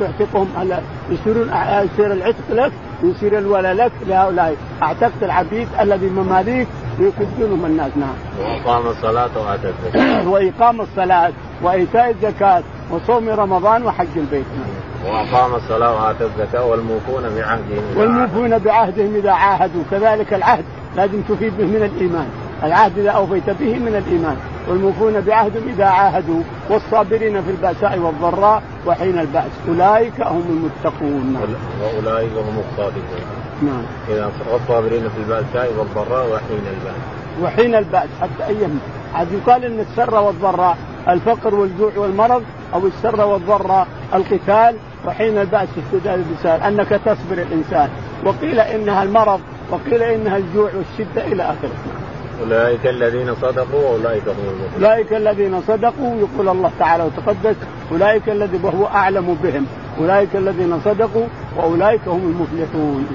[0.00, 0.78] تعتقهم على
[1.10, 1.50] يصيرون
[1.84, 8.14] يصير العتق لك يصير الولاء لك لهؤلاء اعتقت العبيد الذي مماليك يكذبونهم الناس نعم.
[8.40, 10.28] وإقام الصلاة وآتى الزكاة.
[10.32, 15.14] وإقام الصلاة وإيتاء الزكاة وصوم رمضان وحج البيت نعم.
[15.14, 20.64] وأقام الصلاة وآتى الزكاة والموفون بعهدهم والموفون بعهدهم إذا عاهدوا كذلك العهد
[20.96, 22.26] لازم تفيد به من الإيمان
[22.64, 24.36] العهد اذا أوفيت به من الإيمان.
[24.68, 31.36] والموفون بعهدهم إذا عاهدوا والصابرين في البأساء والضراء وحين البأس أولئك هم المتقون.
[31.82, 33.26] وأولئك هم الصادقون
[33.62, 33.82] نعم.
[34.08, 37.00] إذا والصابرين في البأساء والضراء وحين البأس.
[37.42, 38.78] وحين البأس حتى أيام
[39.14, 40.76] عاد يقال إن السر والضراء
[41.08, 42.42] الفقر والجوع والمرض
[42.74, 47.88] أو السر والضراء القتال وحين البأس اشتداد البسال أنك تصبر الإنسان.
[48.24, 49.40] وقيل إنها المرض
[49.70, 51.95] وقيل إنها الجوع والشدة إلى آخره.
[52.42, 54.84] أولئك الذين صدقوا وأولئك هم المفلحون.
[54.84, 57.56] أولئك الذين صدقوا يقول الله تعالى وتقدس
[57.92, 59.66] أولئك الذي وهو أعلم بهم
[60.00, 63.06] أولئك الذين صدقوا وأولئك هم المفلحون.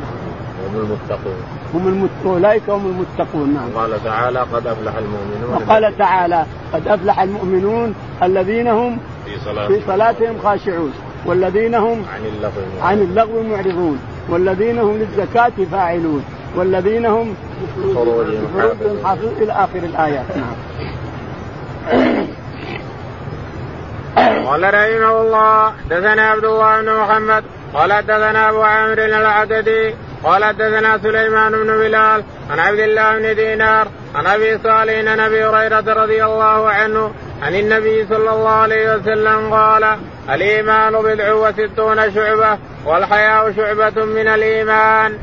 [0.70, 1.62] هم المتقون.
[1.74, 2.10] هم المت...
[2.26, 3.70] أولئك هم المتقون نعم.
[3.76, 9.86] قال تعالى قد أفلح المؤمنون وقال تعالى قد أفلح المؤمنون الذين هم في صلاتهم, في
[9.88, 10.94] صلاتهم خاشعون
[11.26, 16.24] والذين هم عن اللغو عن اللغو معرضون والذين هم للزكاة فاعلون.
[16.56, 17.36] والذين هم
[17.96, 18.48] فروجهم
[19.04, 20.26] حافظون إلى آخر الآيات.
[20.36, 20.56] نعم.
[24.48, 30.98] قال رحمه الله دثنا عبد الله بن محمد قال حدثنا أبو عامر العقدي قال حدثنا
[30.98, 36.26] سليمان بن بلال عن عبد الله بن دينار عن أبي صالح عن أبي هريرة رضي
[36.26, 37.12] الله عنه
[37.42, 39.98] عن النبي صلى الله عليه وسلم قال
[40.30, 45.18] الإيمان بضع وستون شعبة والحياء شعبة من الإيمان.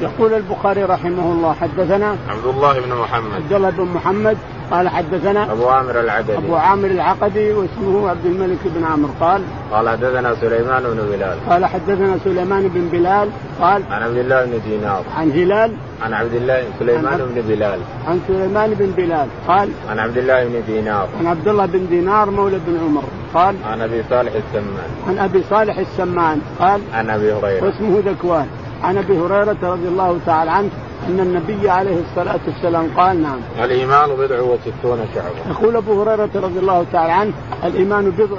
[0.00, 3.34] يقول البخاري رحمه الله حدثنا عبد الله بن محمد.
[3.34, 4.36] عبد الله بن محمد
[4.70, 9.10] قال حدثنا أبو عامر العقدي أبو عامر العقدي واسمه عبد الملك بن عمرو.
[9.20, 11.38] قال قال حدثنا سليمان بن بلال.
[11.48, 13.28] قال حدثنا سليمان بن بلال.
[13.60, 15.02] قال عن عبد الله بن دينار.
[15.16, 15.72] عن هلال.
[16.02, 17.80] عن عبد الله سليمان بن بلال.
[18.08, 19.28] عن سليمان بن بلال.
[19.48, 21.08] قال عن عبد الله بن دينار.
[21.20, 23.04] عن عبد الله بن دينار مولى بن عمر.
[23.34, 24.90] قال عن أبي صالح السمان.
[25.08, 26.40] عن أبي صالح السمان.
[26.58, 27.64] قال عن أبي هريرة.
[27.64, 28.46] واسمه ذكوان.
[28.82, 30.70] عن أبي هريرة رضي الله تعالى عنه
[31.08, 33.38] أن النبي عليه الصلاة والسلام قال نعم.
[33.64, 35.50] الإيمان بضع وستون شعبة.
[35.50, 37.32] يقول أبو هريرة رضي الله تعالى عنه
[37.64, 38.36] الإيمان بضع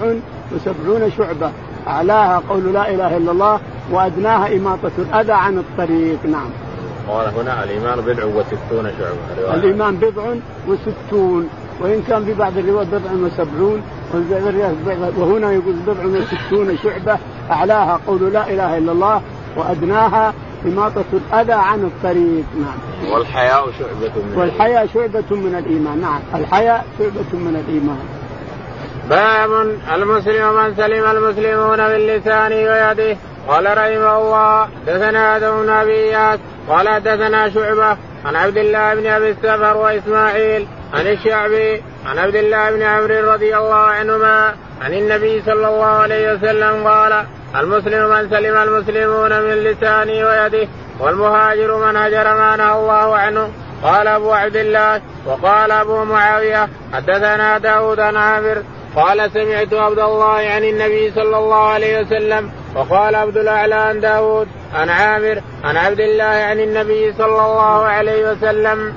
[0.56, 1.52] وسبعون شعبة.
[1.88, 3.60] أعلاها قول لا إله إلا الله
[3.92, 6.26] وأدناها إماطة الأذى عن الطريق.
[6.26, 6.50] نعم.
[7.10, 9.54] قال هنا الإيمان بضع وستون شعبة.
[9.54, 10.24] الإيمان بضع
[10.68, 11.50] وستون.
[11.82, 13.82] وإن كان في بعض الروايات بضع وسبعون
[15.18, 17.18] وهنا يقول بضع وستون شعبة.
[17.52, 19.22] أعلاها قول لا إله إلا الله
[19.58, 20.34] وأدناها
[20.66, 22.46] إماطة الأذى عن الطريق.
[22.60, 23.12] نعم.
[23.12, 26.02] والحياء شعبة من والحياء شعبة من الإيمان.
[26.02, 26.20] نعم.
[26.36, 28.00] الحياء شعبة من الإيمان.
[29.10, 29.52] باب
[29.96, 33.18] المسلم من سلم المسلمون باللسان ويده.
[33.48, 36.16] قال رحمه الله دثنا آدم بن أبي
[36.70, 42.72] قال دثنا شعبة عن عبد الله بن أبي السفر وإسماعيل عن الشعبي عن عبد الله
[42.72, 48.58] بن عمرو رضي الله عنهما عن النبي صلى الله عليه وسلم قال المسلم من سلم
[48.58, 50.68] المسلمون من لسانه ويده
[51.00, 53.50] والمهاجر من هجر ما نهى الله عنه.
[53.84, 58.64] قال أبو عبد الله وقال أبو معاوية حدثنا داود عن عامر
[58.96, 64.48] قال سمعت عبد الله عن النبي صلى الله عليه وسلم وقال عبد الأعلى عن داود
[64.74, 68.94] عن عامر عن عبد الله عن النبي صلى الله عليه وسلم.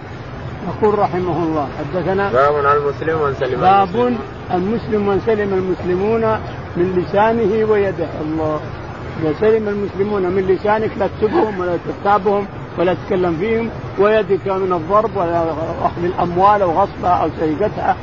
[0.69, 4.17] يقول رحمه الله حدثنا باب المسلم من سلم باب
[4.55, 6.25] المسلم من سلم المسلمون
[6.77, 8.09] من لسانه ويده.
[8.25, 8.61] الله.
[9.23, 12.47] إذا سلم المسلمون من لسانك لا تسبهم ولا تغتابهم
[12.79, 15.43] ولا تتكلم فيهم ويدك من الضرب ولا
[15.83, 17.97] أخذ الأموال أو غصبها أو سرقتها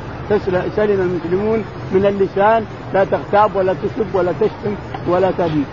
[0.76, 4.74] سلم المسلمون من اللسان لا تغتاب ولا تسب ولا تشتم
[5.08, 5.64] ولا تبي.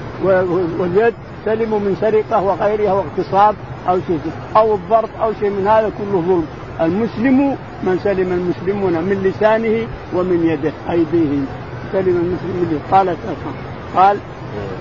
[0.80, 1.14] واليد
[1.46, 3.56] سلموا من سرقة وغيرها واغتصاب
[3.90, 4.20] أو شيء.
[4.58, 6.46] أو الضرب أو شيء من هذا كله ظلم.
[6.82, 11.48] المسلم من سلم المسلمون من لسانه ومن يده أيديهم.
[11.92, 13.16] سلم المسلم من قال
[13.96, 14.18] قال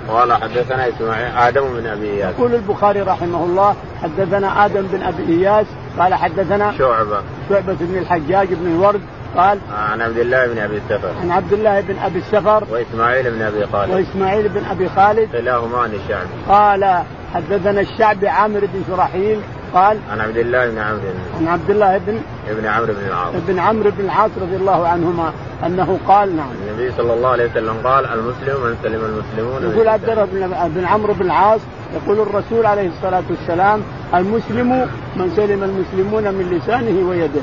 [0.08, 2.34] قال حدثنا إسماعيل آدم بن أبي إياس.
[2.34, 5.66] يقول البخاري رحمه الله حدثنا آدم بن أبي إياس
[5.98, 7.20] قال حدثنا شعبة.
[7.48, 9.00] شعبة بن الحجاج بن الورد
[9.36, 9.58] قال
[9.92, 11.10] عن عبد الله بن أبي السفر.
[11.22, 13.94] عن عبد الله بن أبي السفر وإسماعيل بن أبي خالد.
[13.94, 15.28] وإسماعيل بن أبي خالد.
[15.32, 16.28] كلاهما عن الشعبي.
[16.48, 17.02] قال
[17.34, 19.40] حدثنا الشعبي عامر بن شرحيل
[19.74, 21.00] قال عن عبد الله بن عمرو
[21.40, 23.34] عن عبد الله بن ابن عمرو بن العاص.
[23.34, 25.32] ابن عمرو بن العاص رضي الله عنهما
[25.66, 26.48] أنه قال نعم.
[26.68, 30.24] النبي صلى الله عليه وسلم قال المسلم من سلم المسلمون يقول عبد الله
[30.68, 31.60] بن عمرو بن العاص
[31.94, 33.82] يقول الرسول عليه الصلاة والسلام
[34.14, 37.40] المسلم من سلم المسلمون من لسانه ويده.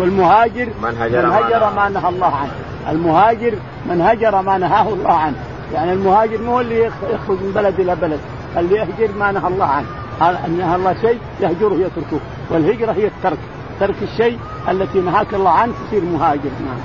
[0.00, 2.52] والمهاجر من هجر, من هجر ما نهى الله عنه.
[2.90, 3.54] المهاجر
[3.86, 5.36] من هجر ما نهاه الله عنه.
[5.74, 8.20] يعني المهاجر مو اللي يخرج من بلد إلى بلد
[8.56, 9.86] اللي يهجر ما نهى الله عنه.
[10.20, 13.38] نهى الله شيء يهجره يتركه والهجرة هي الترك.
[13.80, 16.50] ترك الشيء التي نهاك الله عنه تصير مهاجر.
[16.66, 16.78] نعم.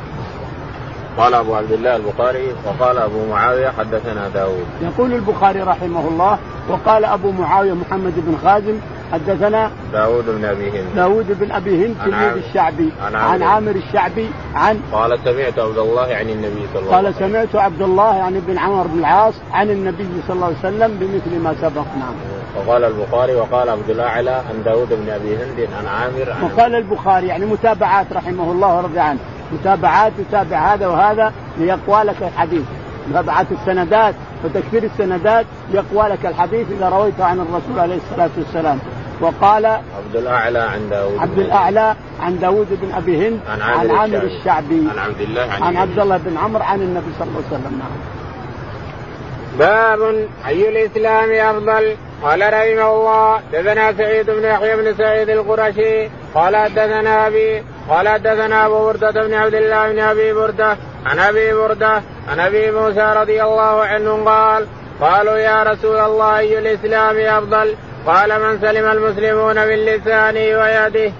[1.18, 4.66] قال أبو عبد الله البخاري وقال أبو معاوية حدثنا داود.
[4.82, 6.38] يقول البخاري رحمه الله
[6.70, 8.76] وقال أبو معاوية محمد بن خازم
[9.12, 10.96] حدثنا داود بن أبي هند.
[10.96, 12.90] داود بن أبي هند تلميذ الشعبي.
[13.06, 13.72] عن عامر, عن عامر.
[13.72, 17.24] الشعبي عن قال سمعت عبد الله عن النبي صلى الله عليه وسلم.
[17.24, 20.98] قال سمعت عبد الله يعني بن عمر بن العاص عن النبي صلى الله عليه وسلم
[21.00, 21.86] بمثل ما سبق.
[22.00, 22.14] نعم.
[22.58, 27.28] وقال البخاري وقال عبد الاعلى عن داود بن أبي هند عن عامر عن وقال البخاري
[27.28, 29.20] يعني متابعات رحمه الله ورضي عنه.
[29.52, 32.64] متابعات يتابع هذا وهذا ليقوى لك الحديث.
[33.10, 38.80] متابعة السندات وتكثير السندات يقوى لك الحديث إذا رويته عن الرسول عليه الصلاة والسلام.
[39.22, 43.92] وقال عبد الأعلى عن داود عبد الأعلى عن داود بن أبي هند عن عامر, عن
[43.92, 44.88] عامر الشعبي.
[44.92, 47.80] عن عبد الله عن, عن عبد الله بن عمرو عن النبي صلى الله عليه وسلم.
[47.80, 47.92] نعم.
[49.60, 56.56] باب أي الإسلام أفضل؟ قال رحمه الله دثنا سعيد بن يحيى بن سعيد القرشي قال
[56.56, 62.02] حدثنا أبي قال حدثنا أبو بردة بن عبد الله بن أبي بردة عن أبي بردة
[62.30, 64.68] عن أبي موسى رضي الله عنه قال
[65.02, 67.76] قالوا يا رسول الله أي الإسلام أفضل؟
[68.08, 71.12] قال من سلم المسلمون باللسان ويده.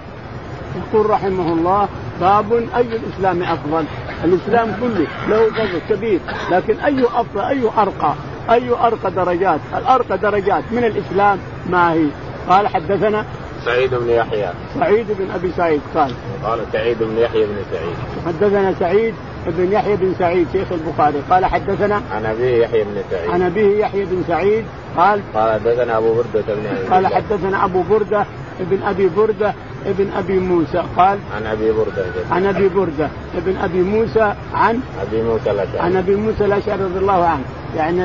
[0.76, 1.88] يقول رحمه الله
[2.20, 3.84] باب أي الإسلام أفضل؟
[4.24, 8.14] الإسلام كله له فضل كبير لكن أي أفضل أي أرقى؟
[8.50, 11.38] أي أرقى درجات؟ الأرقى درجات من الإسلام
[11.70, 12.06] ما هي؟
[12.48, 13.24] قال حدثنا
[13.64, 14.50] سعيد بن يحيى.
[14.80, 16.12] سعيد بن أبي سعيد قال.
[16.44, 17.96] قال سعيد بن يحيى بن سعيد.
[18.26, 19.14] حدثنا سعيد
[19.46, 21.22] بن يحيى بن سعيد شيخ البخاري.
[21.30, 23.30] قال حدثنا عن أبيه يحيى بن سعيد.
[23.30, 24.64] عن أبيه يحيى بن سعيد
[24.96, 28.24] قال قال حدثنا أبو بردة بن قال حدثنا أبو بردة
[28.60, 29.54] ابن أبي بردة
[29.86, 30.84] ابن أبي موسى.
[30.96, 32.04] قال عن أبي بردة.
[32.30, 35.78] عن أبي بردة ابن أبي موسى عن أبي موسى الأشعري.
[35.78, 37.42] عن أبي موسى الأشعري رضي الله عنه.
[37.76, 38.04] يعني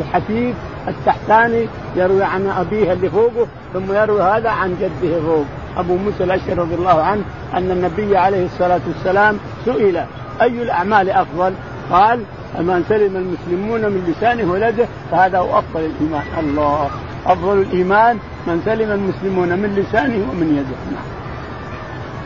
[0.00, 0.54] الحفيد
[0.88, 1.66] التحتاني
[1.96, 5.44] يروي عن أبيه اللي فوقه ثم يروي هذا عن جده فوق.
[5.76, 7.22] أبو موسى الأشعري رضي الله عنه
[7.54, 10.04] أن النبي عليه الصلاة والسلام سئل
[10.42, 11.54] أي الأعمال أفضل؟
[11.90, 12.24] قال
[12.58, 16.90] من سلم المسلمون من لسانه ويده فهذا هو أفضل الإيمان الله
[17.26, 21.12] أفضل الإيمان من سلم المسلمون من لسانه ومن يده نعم.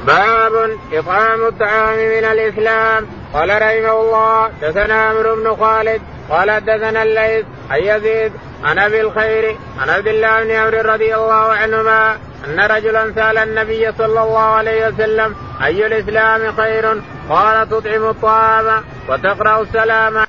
[0.06, 7.44] باب اطعام الطعام من الإسلام قال رحمه الله دثنا عمرو بن خالد قال حدثنا الليث
[7.70, 8.32] عن يزيد
[8.64, 13.92] عن أبي الخير عن عبد الله بن عمرو رضي الله عنهما أن رجلا سأل النبي
[13.98, 20.16] صلى الله عليه وسلم أي الإسلام خير؟ قال تطعم الطعام وتقرأ السلام.
[20.16, 20.26] عن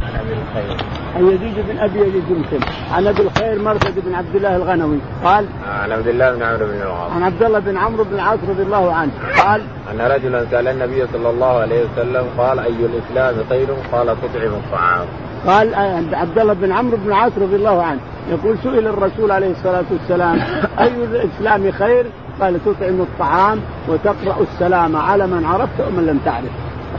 [0.00, 0.76] ابي الخير
[1.16, 2.60] عن يزيد بن أبي يزيد بن
[2.92, 4.98] عن أبي الخير مرثد بن عبد الله الغنوي.
[5.24, 5.46] قال
[5.82, 7.12] عن عبد الله بن عمرو بن العاص.
[7.12, 9.10] عن عبد الله بن عمرو بن العاص رضي الله عنه.
[9.44, 14.52] قال أن رجلا سأل النبي صلى الله عليه وسلم قال أي الإسلام خير؟ قال تطعم
[14.52, 15.06] الطعام.
[15.46, 15.74] قال
[16.14, 18.00] عبد الله بن عمرو بن العاص رضي الله عنه.
[18.30, 20.40] يقول سئل الرسول عليه الصلاة والسلام
[20.78, 22.06] أي الإسلام خير؟
[22.40, 26.50] قال تطعم الطعام وتقرأ السلام على من عرفت ومن لم تعرف.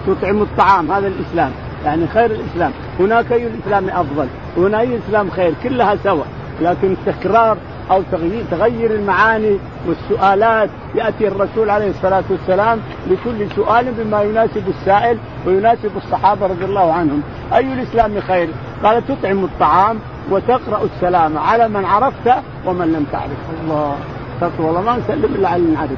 [0.07, 1.51] تطعم الطعام هذا الإسلام
[1.85, 2.71] يعني خير الإسلام.
[2.99, 4.27] هناك أي الإسلام أفضل؟
[4.57, 6.23] هنا أي الاسلام خير؟ كلها سوا.
[6.61, 7.57] لكن تكرار
[7.91, 15.17] أو تغيير تغير المعاني والسؤالات يأتي الرسول عليه الصلاة والسلام لكل سؤال بما يناسب السائل
[15.47, 17.21] ويناسب الصحابة رضي الله عنهم.
[17.53, 18.49] أي الإسلام خير؟
[18.83, 19.99] قال تطعم الطعام
[20.31, 22.33] وتقرأ السلام على من عرفت
[22.65, 23.61] ومن لم تعرف.
[23.63, 23.95] الله.
[24.43, 25.89] والله ما نسلم إلا على عرف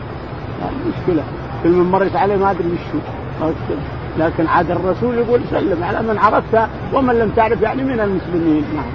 [0.87, 1.23] مشكلة.
[1.63, 3.01] كل من مرت عليه ما أدري وش
[4.19, 8.65] لكن عاد الرسول يقول سلم على من عرفت ومن لم تعرف يعني من المسلمين.
[8.75, 8.85] نعم.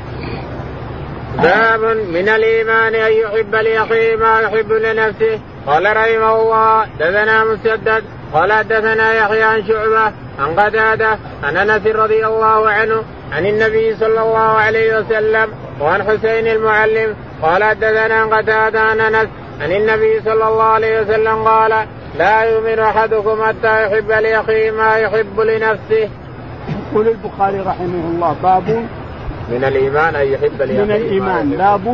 [1.43, 5.41] باب من الإيمان أن يحب لاخيه ما يحب لنفسه.
[5.67, 8.05] قال رحمه الله دثنا مسدد.
[8.33, 14.23] قال دثنا يحيى عن شعبة عن قتادة عن أنس رضي الله عنه عن النبي صلى
[14.23, 15.49] الله عليه وسلم
[15.81, 19.29] وعن حسين المعلم قال حدثنا قتادة عن أنس
[19.61, 21.87] عن النبي صلى الله عليه وسلم قال
[22.19, 26.09] لا يؤمن أحدكم حتى يحب لاخيه ما يحب لنفسه.
[26.93, 28.87] يقول البخاري رحمه الله باب
[29.51, 31.89] من الإيمان أن يحب لاخيه من الإيمان باب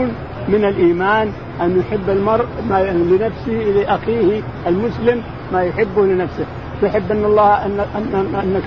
[0.48, 6.44] من الإيمان أن يحب المرء ما لنفسه لأخيه المسلم ما يحبه لنفسه.
[6.83, 7.80] تحب أن الله ان
[8.35, 8.62] أنك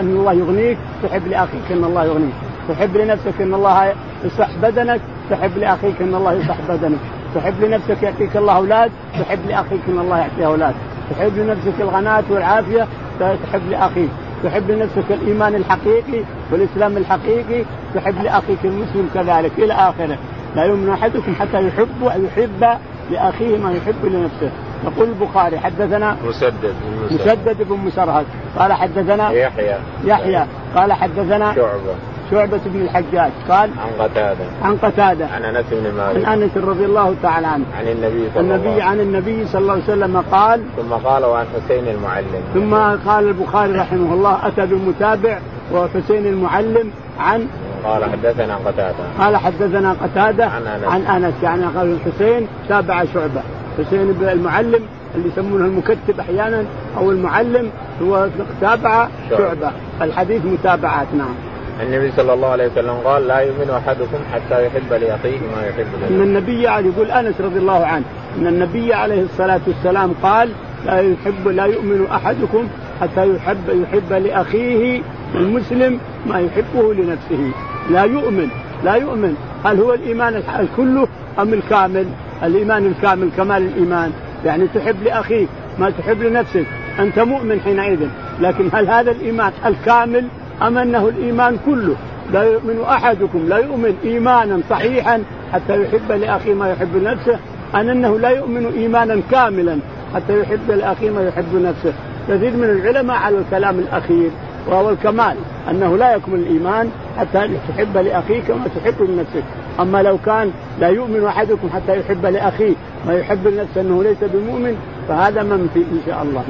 [0.00, 2.34] أن الله يغنيك تحب لأخيك أن الله يغنيك.
[2.68, 3.92] تحب لنفسك إن الله
[4.24, 6.98] يصح بدنك تحب لأخيك إن الله يصح بدنك.
[7.34, 10.74] تحب لنفسك يعطيك الله أولاد تحب لأخيك إن الله يعطيه أولاد.
[11.10, 12.86] تحب لنفسك الغناة والعافية
[13.20, 14.08] تحب لأخيك.
[14.44, 20.18] تحب لنفسك الإيمان الحقيقي والإسلام الحقيقي تحب لأخيك المسلم كذلك إلى آخره.
[20.56, 22.78] لا يؤمن أحدكم حتى يحب ويحب
[23.10, 24.50] لأخيه ما يحب لنفسه.
[24.84, 26.74] يقول البخاري حدثنا مسدد
[27.10, 28.26] مسدد بن مسرهد.
[28.58, 29.76] قال حدثنا يحيى.
[30.04, 30.44] يحيى.
[30.76, 31.94] قال حدثنا شعبة.
[32.30, 34.44] شعبة بن الحجاج قال عن قتادة.
[34.62, 35.26] عن قتادة.
[35.26, 36.28] عن أنس بن مالك.
[36.28, 37.64] عن أنس رضي الله تعالى عنه.
[37.78, 41.46] عن النبي صلى النبي الله عن النبي صلى الله عليه وسلم قال ثم قال وعن
[41.46, 42.42] حسين المعلم.
[42.54, 42.74] ثم
[43.10, 45.38] قال البخاري رحمه الله أتى بالمتابع
[45.72, 46.90] وحسين المعلم
[47.20, 47.46] عن
[47.84, 49.04] قال حدثنا قتادة.
[49.18, 50.84] قال حدثنا قتادة عن أنس.
[50.84, 51.34] عن أنس.
[51.42, 53.42] يعني قال الحسين تابع شعبة.
[53.78, 54.82] حسين المعلم
[55.14, 56.64] اللي يسمونه المكتب أحيانا
[56.96, 57.70] أو المعلم
[58.02, 58.28] هو
[58.60, 59.70] تابع شعبة.
[60.02, 61.34] الحديث متابعات نعم.
[61.82, 66.14] النبي صلى الله عليه وسلم قال لا يؤمن أحدكم حتى يحب لاخيه ما يحب لنفسه.
[66.16, 68.04] أن النبي عليه يقول أنس رضي الله عنه
[68.38, 70.48] أن النبي عليه الصلاة والسلام قال
[70.86, 72.68] لا يحب لا يؤمن أحدكم
[73.00, 75.02] حتى يحب يحب لأخيه
[75.34, 77.50] المسلم ما يحبه لنفسه.
[77.90, 78.48] لا يؤمن
[78.84, 79.34] لا يؤمن.
[79.64, 82.06] هل هو الإيمان الكله أم الكامل؟
[82.42, 84.12] الإيمان الكامل كمال الإيمان.
[84.44, 85.48] يعني تحب لأخيك
[85.78, 86.66] ما تحب لنفسك.
[86.98, 88.08] أنت مؤمن حينئذ.
[88.40, 90.24] لكن هل هذا الإيمان الكامل
[90.62, 91.96] أم أنه الإيمان كله
[92.32, 97.38] لا يؤمن أحدكم لا يؤمن إيمانا صحيحا حتى يحب لأخيه ما يحب لنفسه
[97.74, 99.78] ان أنه لا يؤمن إيمانا كاملا
[100.14, 101.92] حتى يحب لأخيه ما يحب لنفسه.
[102.28, 104.30] كثير من العلماء على الكلام الأخير
[104.68, 105.36] وهو الكمال
[105.70, 109.44] أنه لا يكمل الإيمان حتى تحب لأخيك ما تحب لنفسك.
[109.80, 110.50] أما لو كان
[110.80, 112.74] لا يؤمن أحدكم حتى يحب لأخيه
[113.06, 114.76] ما يحب لنفسه أنه ليس بمؤمن
[115.08, 116.44] فهذا منفي إن شاء الله.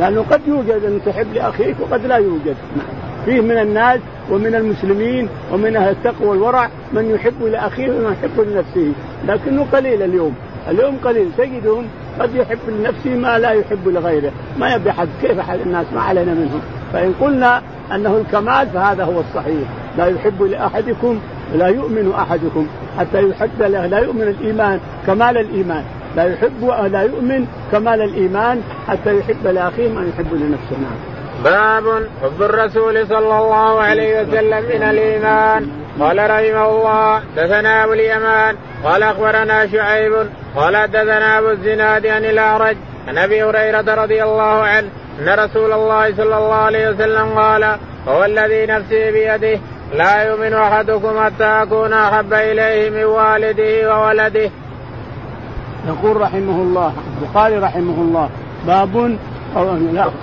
[0.00, 2.56] لأنه قد يوجد أن تحب لأخيك وقد لا يوجد.
[3.24, 8.92] فيه من الناس ومن المسلمين ومن أهل التقوى والورع من يحب لأخيه ومن يحب لنفسه.
[9.26, 10.34] لكنه قليل اليوم.
[10.68, 11.28] اليوم قليل.
[11.38, 11.84] تجدهم
[12.20, 14.32] قد يحب لنفسه ما لا يحب لغيره.
[14.58, 16.60] ما يبي حد كيف أحد الناس؟ ما علينا منهم.
[16.92, 17.62] فإن قلنا
[17.94, 19.68] أنه الكمال فهذا هو الصحيح.
[19.98, 21.18] لا يحب لأحدكم
[21.54, 22.66] لا يؤمن أحدكم.
[22.98, 24.80] حتى يحب لا يؤمن الإيمان.
[25.06, 25.84] كمال الإيمان.
[26.16, 31.20] لا يحب لا يؤمن كمال الإيمان حتى يحب لاخيه ما يحب لنفسه نعم.
[31.44, 35.68] باب حب الرسول صلى الله عليه وسلم من الإيمان
[36.00, 40.12] قال رحمه الله دثنا أبو اليمان قال أخبرنا شعيب
[40.56, 42.76] قال دثنا أبو الزناد عن الأعرج
[43.08, 44.88] عن أبي هريرة رضي الله عنه
[45.20, 47.76] أن رسول الله صلى الله عليه وسلم قال
[48.08, 49.60] هو الذي نفسي بيده
[49.94, 54.50] لا يؤمن أحدكم حتى أكون أحب إليه من والده وولده.
[55.88, 58.28] يقول رحمه الله البخاري رحمه الله
[58.66, 59.16] باب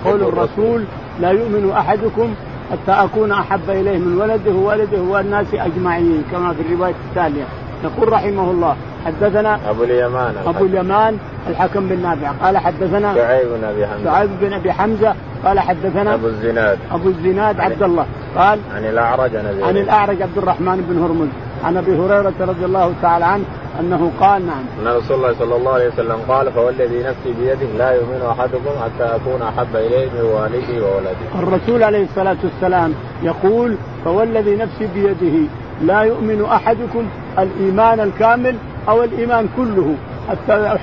[0.06, 0.84] قول الرسول
[1.22, 2.34] لا يؤمن أحدكم
[2.72, 7.46] حتى أكون أحب إليه من ولده وولده والناس أجمعين كما في الرواية التاليه
[7.84, 11.18] يقول رحمه الله حدثنا أبو اليمان أبو اليمان
[11.50, 12.32] الحكم بن نافع.
[12.46, 14.04] قال حدثنا شعيب بن أبي حمزة.
[14.04, 15.16] شعيب بن أبي حمزة.
[15.46, 16.78] قال حدثنا أبو الزناد.
[16.92, 18.06] أبو الزناد عبد الله.
[18.38, 21.28] قال عن الأعرج عن الأعرج عبد الرحمن بن هرمز.
[21.64, 23.44] عن أبي هريرة رضي الله تعالى عنه
[23.80, 27.92] أنه قال نعم أن رسول الله صلى الله عليه وسلم قال فوالذي نفسي بيده لا
[27.92, 31.40] يؤمن أحدكم حتى أكون أحب إليه من والده وولده.
[31.40, 32.94] الرسول عليه الصلاة والسلام
[33.24, 35.48] يقول فوالذي نفسي بيده
[35.82, 37.04] لا يؤمن أحدكم
[37.40, 38.56] الإيمان الكامل
[38.90, 39.96] أو الإيمان كله
[40.30, 40.78] حتى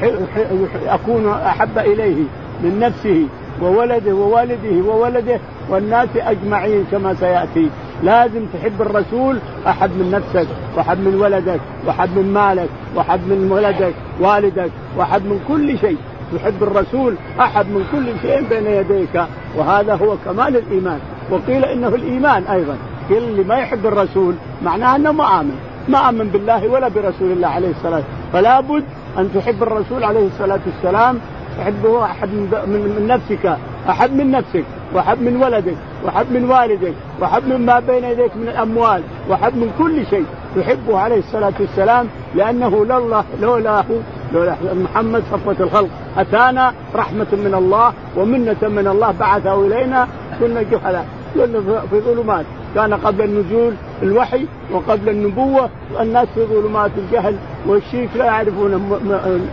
[0.87, 2.25] أكون أحب إليه
[2.63, 3.27] من نفسه
[3.63, 7.71] وولده ووالده وولده والناس أجمعين كما سيأتي.
[8.03, 13.95] لازم تحب الرسول احد من نفسك واحد من ولدك واحد من مالك واحد من ولدك
[14.21, 15.99] والدك واحد من كل شيء.
[16.37, 19.25] تحب الرسول احد من كل شيء بين يديك.
[19.57, 20.99] وهذا هو كمال الإيمان.
[21.31, 22.77] وقيل إنه الإيمان أيضا.
[23.09, 24.35] قيل اللي ما يحب الرسول
[24.65, 25.57] معناه أنه ما آمن.
[25.89, 28.03] ما آمن بالله ولا برسول الله عليه الصلاة
[28.33, 28.85] فلا بد
[29.19, 31.19] أن تحب الرسول عليه الصلاة والسلام
[31.59, 33.57] تحبه احد من, من نفسك.
[33.89, 34.65] أحب من نفسك.
[34.95, 35.77] وأحب من ولدك.
[36.05, 36.95] وأحب من والدك.
[37.21, 39.03] وأحب مما بين يديك من الأموال.
[39.29, 40.25] وأحب من كل شيء.
[40.57, 43.85] تحبه عليه الصلاة والسلام لأنه لولا لولاه
[44.33, 45.89] لولا محمد صفوة الخلق.
[46.17, 50.09] أتانا رحمة من الله ومنة من الله بعثه إلينا
[50.41, 51.07] كنا جهلاء.
[51.35, 52.45] كنا في ظلمات.
[52.75, 53.73] كان قبل النزول
[54.03, 55.69] الوحي وقبل النبوة
[56.01, 59.01] الناس في ظلمات الجهل والشيك لا يعرفون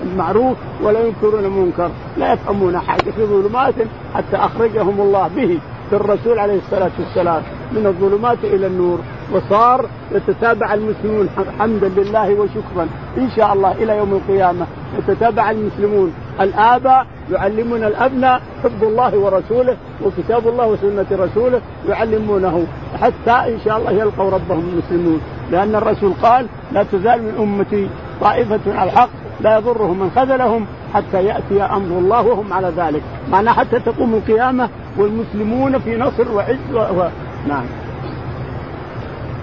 [0.04, 3.74] المعروف ولا ينكرون المنكر لا يفهمون حاجة في ظلمات
[4.16, 5.60] حتى أخرجهم الله به
[5.92, 7.42] بالرسول عليه الصلاة والسلام
[7.72, 9.00] من الظلمات إلى النور.
[9.34, 11.30] وصار يتتابع المسلمون.
[11.60, 12.88] حمدا لله وشكرا.
[13.18, 14.66] إن شاء الله إلى يوم القيامة
[14.98, 16.14] يتتابع المسلمون.
[16.42, 22.66] الآباء يعلمون الأبناء حب الله ورسوله وكتاب الله وسنة رسوله يعلمونه.
[23.02, 25.22] حتى إن شاء الله يلقوا ربهم المسلمون.
[25.52, 27.90] لأن الرسول قال لا تزال من أمتي
[28.22, 29.10] طائفة على الحق
[29.42, 33.02] لا يضرهم من خذلهم حتى يأتي أمر الله وهم على ذلك.
[33.32, 37.04] معناه حتى تقوم القيامة والمسلمون في نصر وعز و...
[37.48, 37.66] نعم.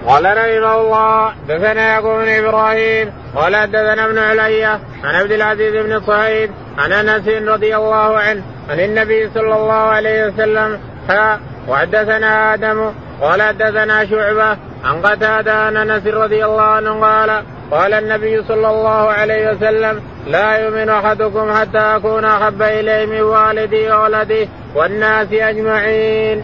[0.09, 6.01] قال رحمه الله دثنا يعقوب بن إبراهيم قال حدثنا ابن عليا عن عبد العزيز بن
[6.01, 10.79] صهيب عن أنس رضي الله عنه عن النبي صلى الله عليه وسلم
[11.09, 12.91] ها وحدثنا آدم
[13.21, 19.09] قال حدثنا شعبة عن قتادة عن أنس رضي الله عنه قال قال النبي صلى الله
[19.09, 26.43] عليه وسلم لا يؤمن أحدكم حتى أكون أحب إليه من والدي وولدي والناس أجمعين.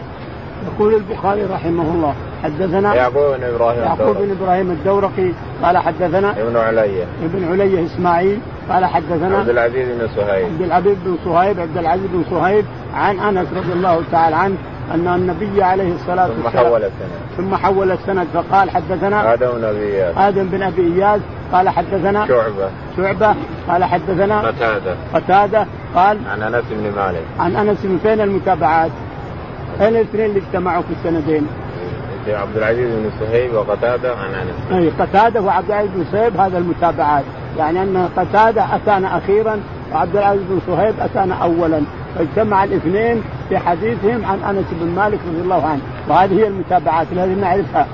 [0.66, 2.14] يقول البخاري رحمه الله
[2.46, 5.30] حدثنا يعقوب بن إبراهيم يعقوب بن إبراهيم الدورقي
[5.62, 7.04] قال حدثنا ابن علي.
[7.24, 8.38] ابن علي إسماعيل
[8.70, 10.46] قال حدثنا عبد العزيز بن صهيب.
[10.46, 14.56] عبد العزيز بن صهيب عبد العزيز بن صهيب عن أنس رضي الله تعالى عنه
[14.94, 17.10] أن النبي عليه الصلاة والسلام ثم حول السند.
[17.36, 20.16] ثم حول السند فقال حدثنا آدم بن أبي إياس.
[20.18, 21.20] آدم بن أبي إياس
[21.52, 22.70] قال حدثنا شعبة.
[22.96, 23.34] شعبة
[23.68, 24.94] قال حدثنا قتادة.
[25.14, 25.66] قتادة
[25.96, 27.22] قال عن أنس بن مالك.
[27.38, 28.90] عن أنس من فين المتابعات؟
[29.80, 31.46] اين الاثنين اللي اجتمعوا في السندين؟
[32.34, 34.72] عبد العزيز بن صهيب وقتاده عن أنس.
[34.72, 37.24] أي قتاده وعبد العزيز بن صهيب هذا المتابعات،
[37.58, 39.60] يعني أن قتاده أتانا أخيرا
[39.92, 41.80] وعبد العزيز بن صهيب أتانا اولا،
[42.18, 47.40] فاجتمع الاثنين في حديثهم عن أنس بن مالك رضي الله عنه، وهذه هي المتابعات التي
[47.40, 47.86] نعرفها.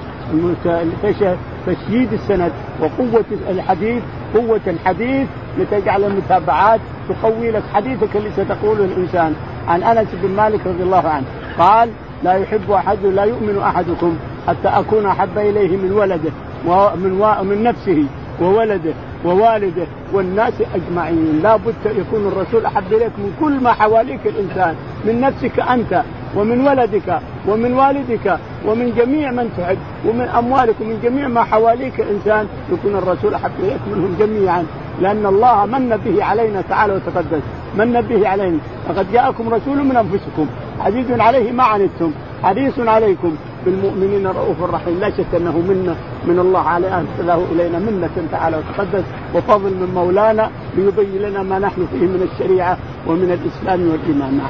[1.66, 4.02] تشييد السند وقوة الحديث
[4.34, 5.28] قوة الحديث
[5.58, 9.34] لتجعل المتابعات تقوي لك حديثك اللي ستقوله الإنسان.
[9.68, 11.24] عن أنس بن مالك رضي الله عنه.
[11.58, 11.90] قال
[12.24, 14.16] لا يحب أحد لا يؤمن أحدكم
[14.48, 16.30] حتى أكون أحب إليه من ولده
[16.66, 17.44] ومن و...
[17.44, 18.04] من نفسه
[18.40, 18.92] وولده
[19.24, 21.40] ووالده والناس أجمعين.
[21.42, 26.02] لا بد يكون الرسول أحب إليك من كل ما حواليك الإنسان من نفسك أنت
[26.36, 27.18] ومن ولدك
[27.48, 33.34] ومن والدك ومن جميع من تحب ومن أموالك ومن جميع ما حواليك الإنسان يكون الرسول
[33.34, 34.64] أحب إليك منهم جميعا.
[35.00, 37.42] لأن الله من به علينا تعالى وتقدس
[37.74, 38.58] من به علينا.
[38.90, 40.46] لقد جاءكم رسول من أنفسكم.
[40.86, 42.12] عزيز عليه ما عنتم.
[42.42, 45.00] حريص عليكم بالمؤمنين رؤوف رحيم.
[45.00, 49.04] لا شك أنه منا من الله على أرسله إلينا منة تعالى وتقدس.
[49.34, 52.76] وفضل من مولانا ليبين لنا ما نحن فيه من الشريعة
[53.06, 54.40] ومن الإسلام والإيمان.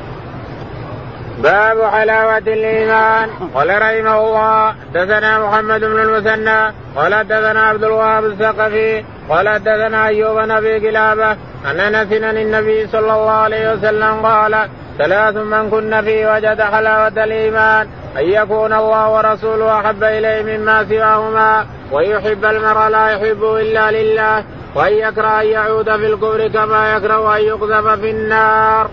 [1.42, 3.28] باب حلاوة الإيمان.
[3.54, 10.36] قال رحمه الله حدثنا محمد بن المثنى قال حدثنا عبد الوهاب الثقفي قال حدثنا أيوب
[10.36, 11.30] بن أبي قلابة
[11.70, 14.68] أن أنس النبي صلى الله عليه وسلم قال
[14.99, 17.86] ثلاث من كن فيه وجد حلاوة الإيمان
[18.18, 24.93] أن يكون الله ورسوله أحب إليه مما سواهما ويحب المرء لا يحبه إلا لله وأن
[24.93, 28.88] يكره أن يعود في الكفر كما يكره أن يقذف في النار.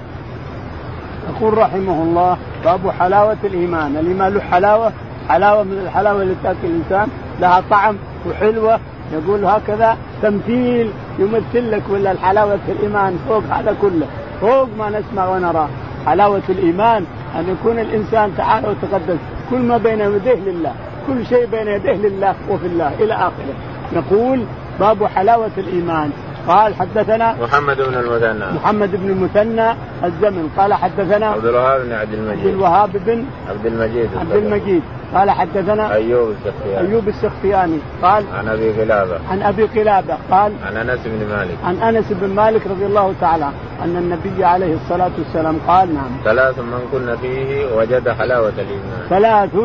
[1.30, 4.92] يقول رحمه الله باب حلاوة الإيمان، الإيمان له حلاوة،
[5.30, 7.08] حلاوة من الحلاوة اللي تأكل الإنسان
[7.40, 7.98] لها طعم
[8.30, 8.80] وحلوة.
[9.14, 14.08] يقول هكذا تمثيل يمثل لك ولا الحلاوة الإيمان فوق هذا كله،
[14.42, 15.68] فوق ما نسمع ونرى،
[16.06, 19.18] حلاوة الإيمان أن يكون الإنسان تعالى وتقدس.
[19.50, 20.74] كل ما بين يديه لله
[21.08, 23.54] كل شيء بين يديه لله وفي الله إلى آخره.
[23.96, 24.44] نقول
[24.80, 26.12] باب حلاوة الإيمان.
[26.48, 28.46] قال حدثنا محمد بن المثنى.
[28.56, 29.72] محمد بن المثنى
[30.04, 30.50] الزمن.
[30.58, 32.40] قال حدثنا عبد الوهاب بن عبد المجيد.
[32.40, 34.82] عبد الوهاب بن عبد المجيد عبد المجيد.
[35.14, 36.88] قال حدثنا أيوب السختياني.
[36.88, 37.80] أيوب السختياني.
[38.02, 39.20] قال عن أبي قلابة.
[39.32, 40.18] عن أبي قلابة.
[40.32, 41.58] قال عن أنس بن مالك.
[41.64, 43.50] عن أنس بن مالك رضي الله تعالى
[43.84, 46.12] أن النبي عليه الصلاة والسلام قال نعم.
[46.24, 49.06] ثلاث من كن فيه وجد حلاوة الإيمان.
[49.10, 49.56] ثلاث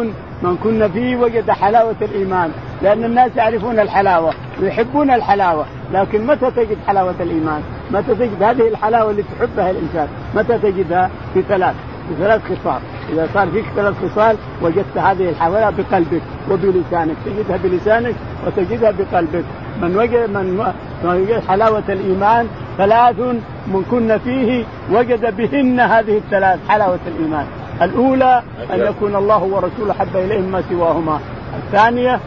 [0.43, 2.51] من كن فيه وجد حلاوة الإيمان.
[2.83, 5.65] لأن الناس يعرفون الحلاوة ويحبون الحلاوة.
[5.95, 11.43] لكن متى تجد حلاوة الإيمان؟ متى تجد هذه الحلاوة اللي تحبها الإنسان؟ متى تجدها؟ في
[11.43, 11.75] ثلاث
[12.09, 12.81] في ثلاث خصال
[13.13, 18.15] إذا صار فيك ثلاث خصال وجدت هذه الحلاوة بقلبك وبلسانك تجدها بلسانك
[18.47, 19.45] وتجدها بقلبك
[19.83, 20.65] من وجد من
[21.05, 22.47] وجد حلاوة الإيمان
[22.79, 23.21] ثلاث
[23.67, 27.47] من كن فيه وجد بهن هذه الثلاث حلاوة الإيمان
[27.83, 28.43] الأولى
[28.75, 31.21] أن يكون الله ورسوله حب إليهم ما سواهما
[31.57, 32.21] الثانية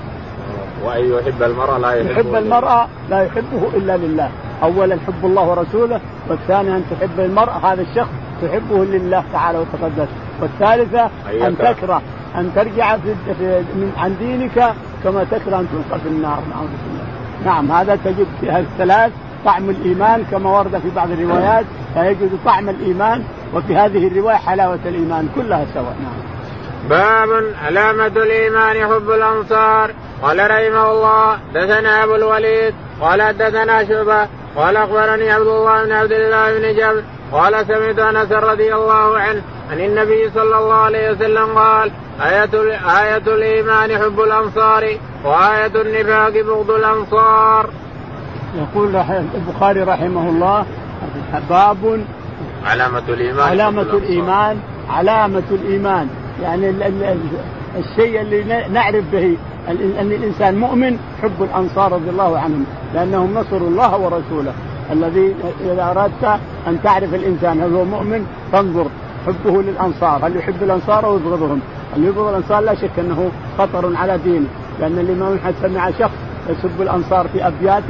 [0.84, 4.30] وأن يحب المرأة لا يحبه يحب المرأة لا يحبه إلا لله.
[4.64, 6.00] أولا حب الله ورسوله
[6.30, 8.10] والثاني أن تحب المرأة هذا الشخص
[8.42, 10.08] تحبه لله تعالى وتقدس.
[10.42, 11.10] والثالثة
[11.48, 12.02] أن تكره
[12.36, 13.14] أن ترجع في
[13.76, 14.74] من عن دينك
[15.04, 16.40] كما تكره أن تلقى في النار.
[16.54, 17.06] نعوذ بالله.
[17.46, 19.12] نعم هذا تجد في هذه الثلاث
[19.46, 21.66] طعم الإيمان كما ورد في بعض الروايات.
[21.94, 23.24] فيجد طعم الإيمان
[23.54, 25.96] وفي هذه الرواية حلاوة الإيمان كلها سواء.
[26.04, 26.37] نعم.
[26.90, 27.30] باب
[27.66, 29.92] علامة الإيمان حب الأنصار.
[30.22, 36.12] قال رحمه الله دثنا أبو الوليد قال دثنا شعبة قال أخبرني عبد الله بن عبد
[36.12, 41.58] الله بن جبر قال سمعت أنس رضي الله عنه عن النبي صلى الله عليه وسلم
[41.58, 42.54] قال آية
[43.02, 44.84] آية الإيمان حب الأنصار
[45.26, 47.70] وآية النفاق بغض الأنصار.
[48.56, 48.96] يقول
[49.36, 50.66] البخاري رحمه الله
[51.50, 52.06] باب
[52.66, 54.60] علامة الإيمان علامة الإيمان
[54.90, 56.08] علامة الإيمان.
[56.44, 56.70] يعني
[57.78, 59.38] الشيء اللي نعرف به
[60.00, 64.54] أن الإنسان مؤمن حب الأنصار رضي الله عنهم لأنهم نصروا الله ورسوله.
[64.92, 65.36] الذي
[65.66, 68.88] إذا أردت أن تعرف الإنسان هل هو مؤمن فانظر
[69.28, 70.28] حبه للأنصار.
[70.28, 71.60] هل يحب الأنصار أو يبغضهم؟
[71.96, 74.48] اللي يبغض الأنصار لا شك أنه خطر على دينه
[74.80, 76.18] لأن الإمام أحمد سمع شخص
[76.50, 77.84] يسب الأنصار في أبيات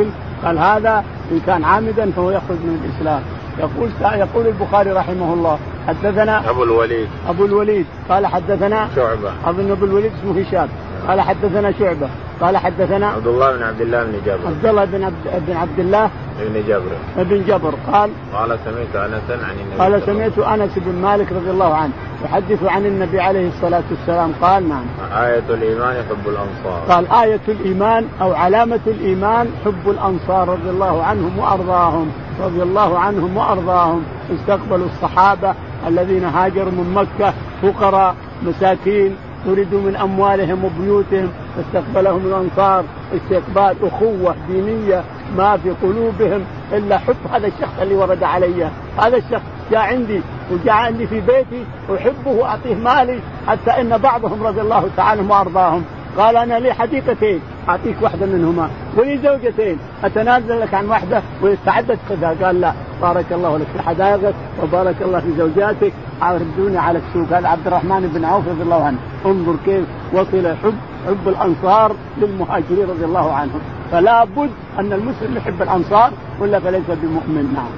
[0.45, 3.21] قال هذا إن كان عامدا فهو يخرج من الإسلام.
[3.59, 7.07] يقول يقول البخاري رحمه الله حدثنا أبو الوليد.
[7.27, 7.85] أبو الوليد.
[8.09, 9.31] قال حدثنا شعبة.
[9.45, 10.69] اظن أبو الوليد اسمه هشام.
[11.07, 12.09] قال حدثنا شعبة.
[12.41, 14.47] قال حدثنا عبد الله بن عبد الله بن جابر.
[14.47, 19.45] عبد الله بن عبد, بن عبد الله بن جبر بن جبر قال قال سمعت أنسا
[19.45, 21.91] عن النبي قال سمعت أنس بن مالك رضي الله عنه
[22.25, 24.31] يحدث عن النبي عليه الصلاة والسلام.
[24.41, 24.85] قال نعم.
[25.13, 26.81] آية الإيمان حب الأنصار.
[26.89, 32.11] قال آية الإيمان أو علامة الإيمان حب الأنصار رضي الله عنهم وأرضاهم.
[32.41, 34.03] رضي الله عنهم وأرضاهم.
[34.33, 35.53] استقبلوا الصحابة
[35.87, 39.15] الذين هاجروا من مكة فقراء مساكين
[39.47, 42.83] طردوا من أموالهم وبيوتهم فاستقبلهم الأنصار
[43.15, 45.03] استقبال أخوة دينية
[45.37, 46.41] ما في قلوبهم
[46.73, 47.15] إلا حب.
[47.33, 50.21] هذا الشخص اللي ورد علي هذا الشخص جاء عندي
[50.51, 51.63] وجاء عندي في بيتي
[51.95, 55.83] أحبه وأعطيه مالي حتى إن بعضهم رضي الله تعالى وأرضاهم.
[56.17, 57.39] قال أنا لي حديقتين
[57.69, 63.57] أعطيك واحدة منهما ولي زوجتين أتنازل لك عن واحدة واستعدت خذها قال لا بارك الله
[63.57, 65.93] لك في حدائقك وبارك الله في زوجاتك
[66.23, 67.37] ردوني على السوق.
[67.37, 68.97] هذا عبد الرحمن بن عوف رضي الله عنه.
[69.25, 70.73] انظر كيف وصل حب
[71.07, 73.61] حب الأنصار للمهاجرين رضي الله عنهم.
[73.91, 74.49] فلا بد
[74.79, 77.53] أن المسلم يحب الأنصار ولا فليس بمؤمن.
[77.53, 77.69] نعم.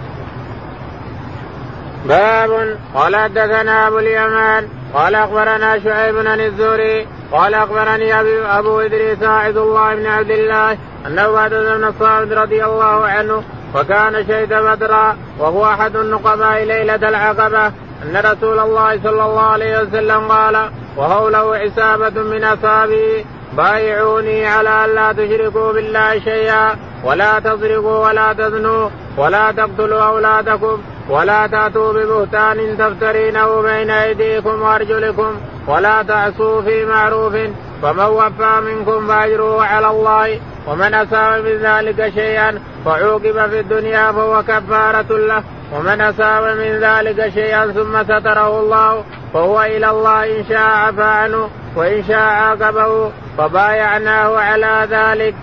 [2.07, 4.67] باب قال حدثنا أبو اليمان.
[4.93, 10.77] قال أخبرنا شعيب بن الزهري قال أخبرني ابي أبو إدريس عبد الله بن عبد الله
[11.07, 13.43] أنه حدث بن الصامت رضي الله عنه
[13.75, 17.67] وكان شهد بدرا وهو أحد النقباء ليلة العقبة
[18.03, 23.25] أن رسول الله صلى الله عليه وسلم قال وهوله عسابه من اصحابه
[23.57, 30.81] بايعوني على أن لا تشركوا بالله شيئا ولا تسرقوا ولا تزنوا ولا تقتلوا أولادكم.
[31.09, 35.31] ولا تأتوا ببهتان تفترينه بين أيديكم وأرجلكم
[35.67, 37.33] ولا تعصوا في معروف
[37.81, 44.43] فمن وفى منكم فأجره على الله ومن اساء من ذلك شيئا فعوقب في الدنيا فهو
[44.43, 45.43] كفارة له
[45.73, 49.03] ومن اساء من ذلك شيئا ثم ستره الله
[49.33, 55.35] فهو إلى الله إن شاء عفى عنه وإن شاء عاقبه فبايعناه على ذلك.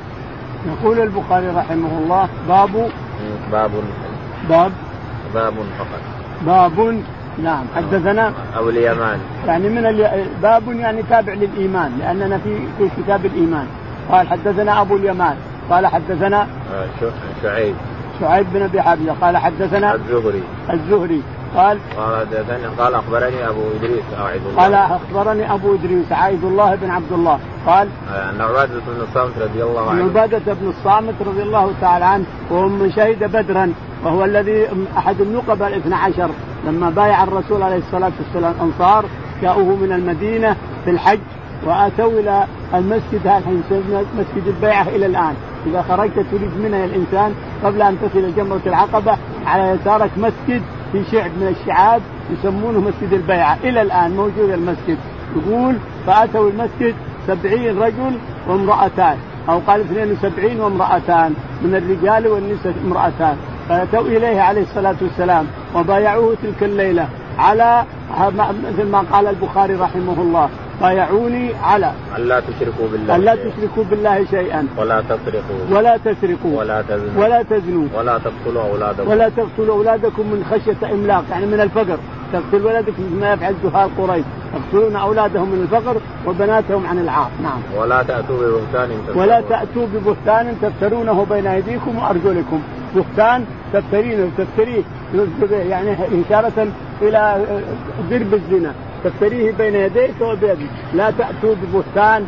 [0.67, 2.91] يقول البخاري رحمه الله باب
[3.53, 3.71] باب
[4.49, 4.73] باب
[5.37, 6.03] باب فقط.
[6.47, 6.77] باب
[7.43, 9.19] نعم حدثنا ابو اليمان.
[9.47, 10.25] يعني من الي...
[10.43, 13.67] باب يعني تابع للإيمان لأننا في في كتاب الإيمان.
[14.11, 15.37] قال حدثنا أبو اليمان
[15.71, 16.87] قال حدثنا آه،
[17.43, 17.75] شعيب.
[18.21, 20.43] شعيب بن أبي حبيبة قال حدثنا الزهري.
[20.71, 21.23] الزهري
[21.57, 24.63] قال قال حدثنا قال أخبرني أبو إدريس عبد الله.
[24.63, 27.39] قال أخبرني أبو إدريس عايد الله بن عبد الله.
[27.67, 30.05] قال أن عبادة بن الصامت رضي الله عنه.
[30.05, 33.73] عبادة بن الصامت رضي الله تعالى عنه وهو من شهد بدرا
[34.07, 34.67] وهو الذي
[34.99, 36.31] أحد النقباء الاثنى عشر
[36.67, 39.05] لما بايع الرسول عليه الصلاة والسلام الأنصار
[39.43, 41.19] جاءوه من المدينة في الحج
[41.67, 42.45] وآتوا إلى
[42.75, 43.43] المسجد هذا
[44.19, 45.35] مسجد البيعة إلى الآن.
[45.67, 47.35] إذا خرجت تريد منها الإنسان
[47.65, 52.03] قبل أن تصل جمرة العقبة على يسارك مسجد في شعب من الشعاب
[52.33, 53.59] يسمونه مسجد البيعة.
[53.65, 54.99] إلى الآن موجود المسجد.
[55.37, 55.77] يقول
[56.07, 56.95] فآتوا المسجد
[57.27, 59.17] سبعين رجل وامرأتان
[59.49, 63.37] أو قال 72 وامرأتان من الرجال والنساء امرأتان.
[63.69, 67.09] فأتوا إليه عليه الصلاة والسلام وبايعوه تلك الليلة
[67.39, 67.85] على
[68.73, 70.49] مثل ما قال البخاري رحمه الله.
[70.81, 74.67] بايعوني على ألا تشركوا بالله ألا تشركوا بالله شيئا.
[74.79, 76.59] ولا تسرقوا ولا تسرقوا.
[76.61, 77.25] ولا تزنوا.
[77.25, 77.89] ولا تزنوا.
[77.99, 79.11] ولا تقتلوا أولادكم.
[79.11, 81.99] ولا تقتلوا أولادكم من خشية إملاق يعني من الفقر.
[82.33, 84.25] تقتل ولدك مثل ما يفعل جهال قريش.
[84.55, 85.97] يقتلون أولادهم من الفقر
[86.27, 87.31] وبناتهم عن العار.
[87.43, 87.61] نعم.
[87.77, 92.61] ولا تأتوا ببهتان ولا تأتوا ببهتان تفترونه بين أيديكم وأرجلكم.
[92.97, 94.83] بهتان تفترينه تفتريه
[95.51, 95.97] يعني
[96.29, 96.69] إشارة
[97.03, 97.45] إلى
[98.11, 98.73] درب الزنا.
[99.05, 102.27] تفتريه بين يديك وبيدك لا تأتوا ببهتان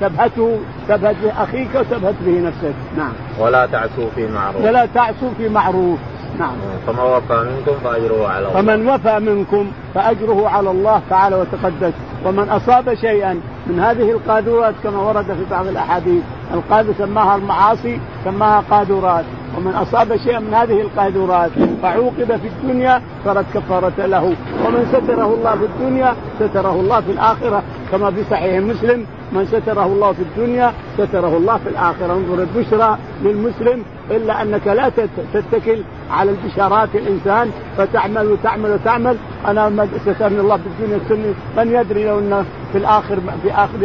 [0.00, 0.58] تبهته
[0.88, 2.74] تبهت به اخيك وتبهت به نفسك.
[2.96, 3.12] نعم.
[3.38, 4.64] ولا تعصوا في معروف.
[4.64, 5.98] ولا تعصوا في معروف.
[6.38, 6.52] نعم.
[6.86, 8.62] فمن وفى منكم فأجره على الله.
[8.62, 11.92] فمن وفى منكم فأجره على الله تعالى وتقدس.
[12.24, 16.22] ومن أصاب شيئا من هذه القادورات كما ورد في بعض الأحاديث
[16.54, 19.24] القادر سماها المعاصي سماها قادورات
[19.56, 21.50] ومن أصاب شيئا من هذه القادورات
[21.82, 24.24] فعوقب في الدنيا صارت كفارة له.
[24.66, 27.62] ومن ستره الله في الدنيا ستره الله في الآخرة.
[27.94, 32.12] كما في صحيح مسلم من ستره الله في الدنيا ستره الله في الآخرة.
[32.12, 34.90] انظر البشرى للمسلم إلا أنك لا
[35.34, 35.78] تتكل
[36.10, 39.16] على البشارات الإنسان فتعمل وتعمل وتعمل.
[39.46, 43.78] أنا سترني الله في الدنيا السني من يدري لو انه في الآخر في آخر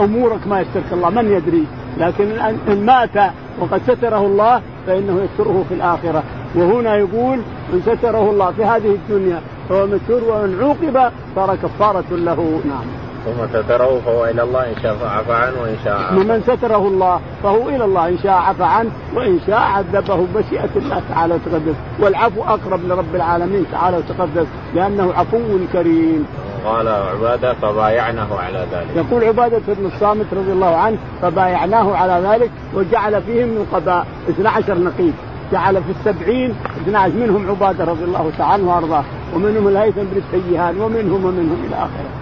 [0.00, 1.66] أمورك ما يسترك الله؟ من يدري؟
[1.98, 2.30] لكن
[2.68, 6.22] ان مات وقد ستره الله فإنه يستره في الآخرة.
[6.54, 7.38] وهنا يقول
[7.72, 12.60] من ستره الله في هذه الدنيا فهو مستور ومن عوقب صار كفارة له.
[12.68, 13.11] نعم.
[13.24, 17.20] ثم ستره فهو إلى الله إن شاء عفى عنه وإن شاء عفى ومن ستره الله
[17.42, 22.42] فهو إلى الله إن شاء عفى عنه وإن شاء عذبه بشيئة الله تعالى وتقدس والعفو
[22.42, 25.38] أقرب لرب العالمين تعالى وتقدس لأنه عفو
[25.72, 26.26] كريم.
[26.64, 28.96] قال عبادة فبايعناه على ذلك.
[28.96, 35.14] يقول عبادة بن الصامت رضي الله عنه فبايعناه على ذلك وجعل فيهم نقباء 12 نقيب
[35.52, 39.04] جعل في السبعين 12 منهم عبادة رضي الله تعالى عنه وأرضاه
[39.34, 42.21] ومنهم الهيثم بن السيهان ومنهم ومنهم إلى آخره.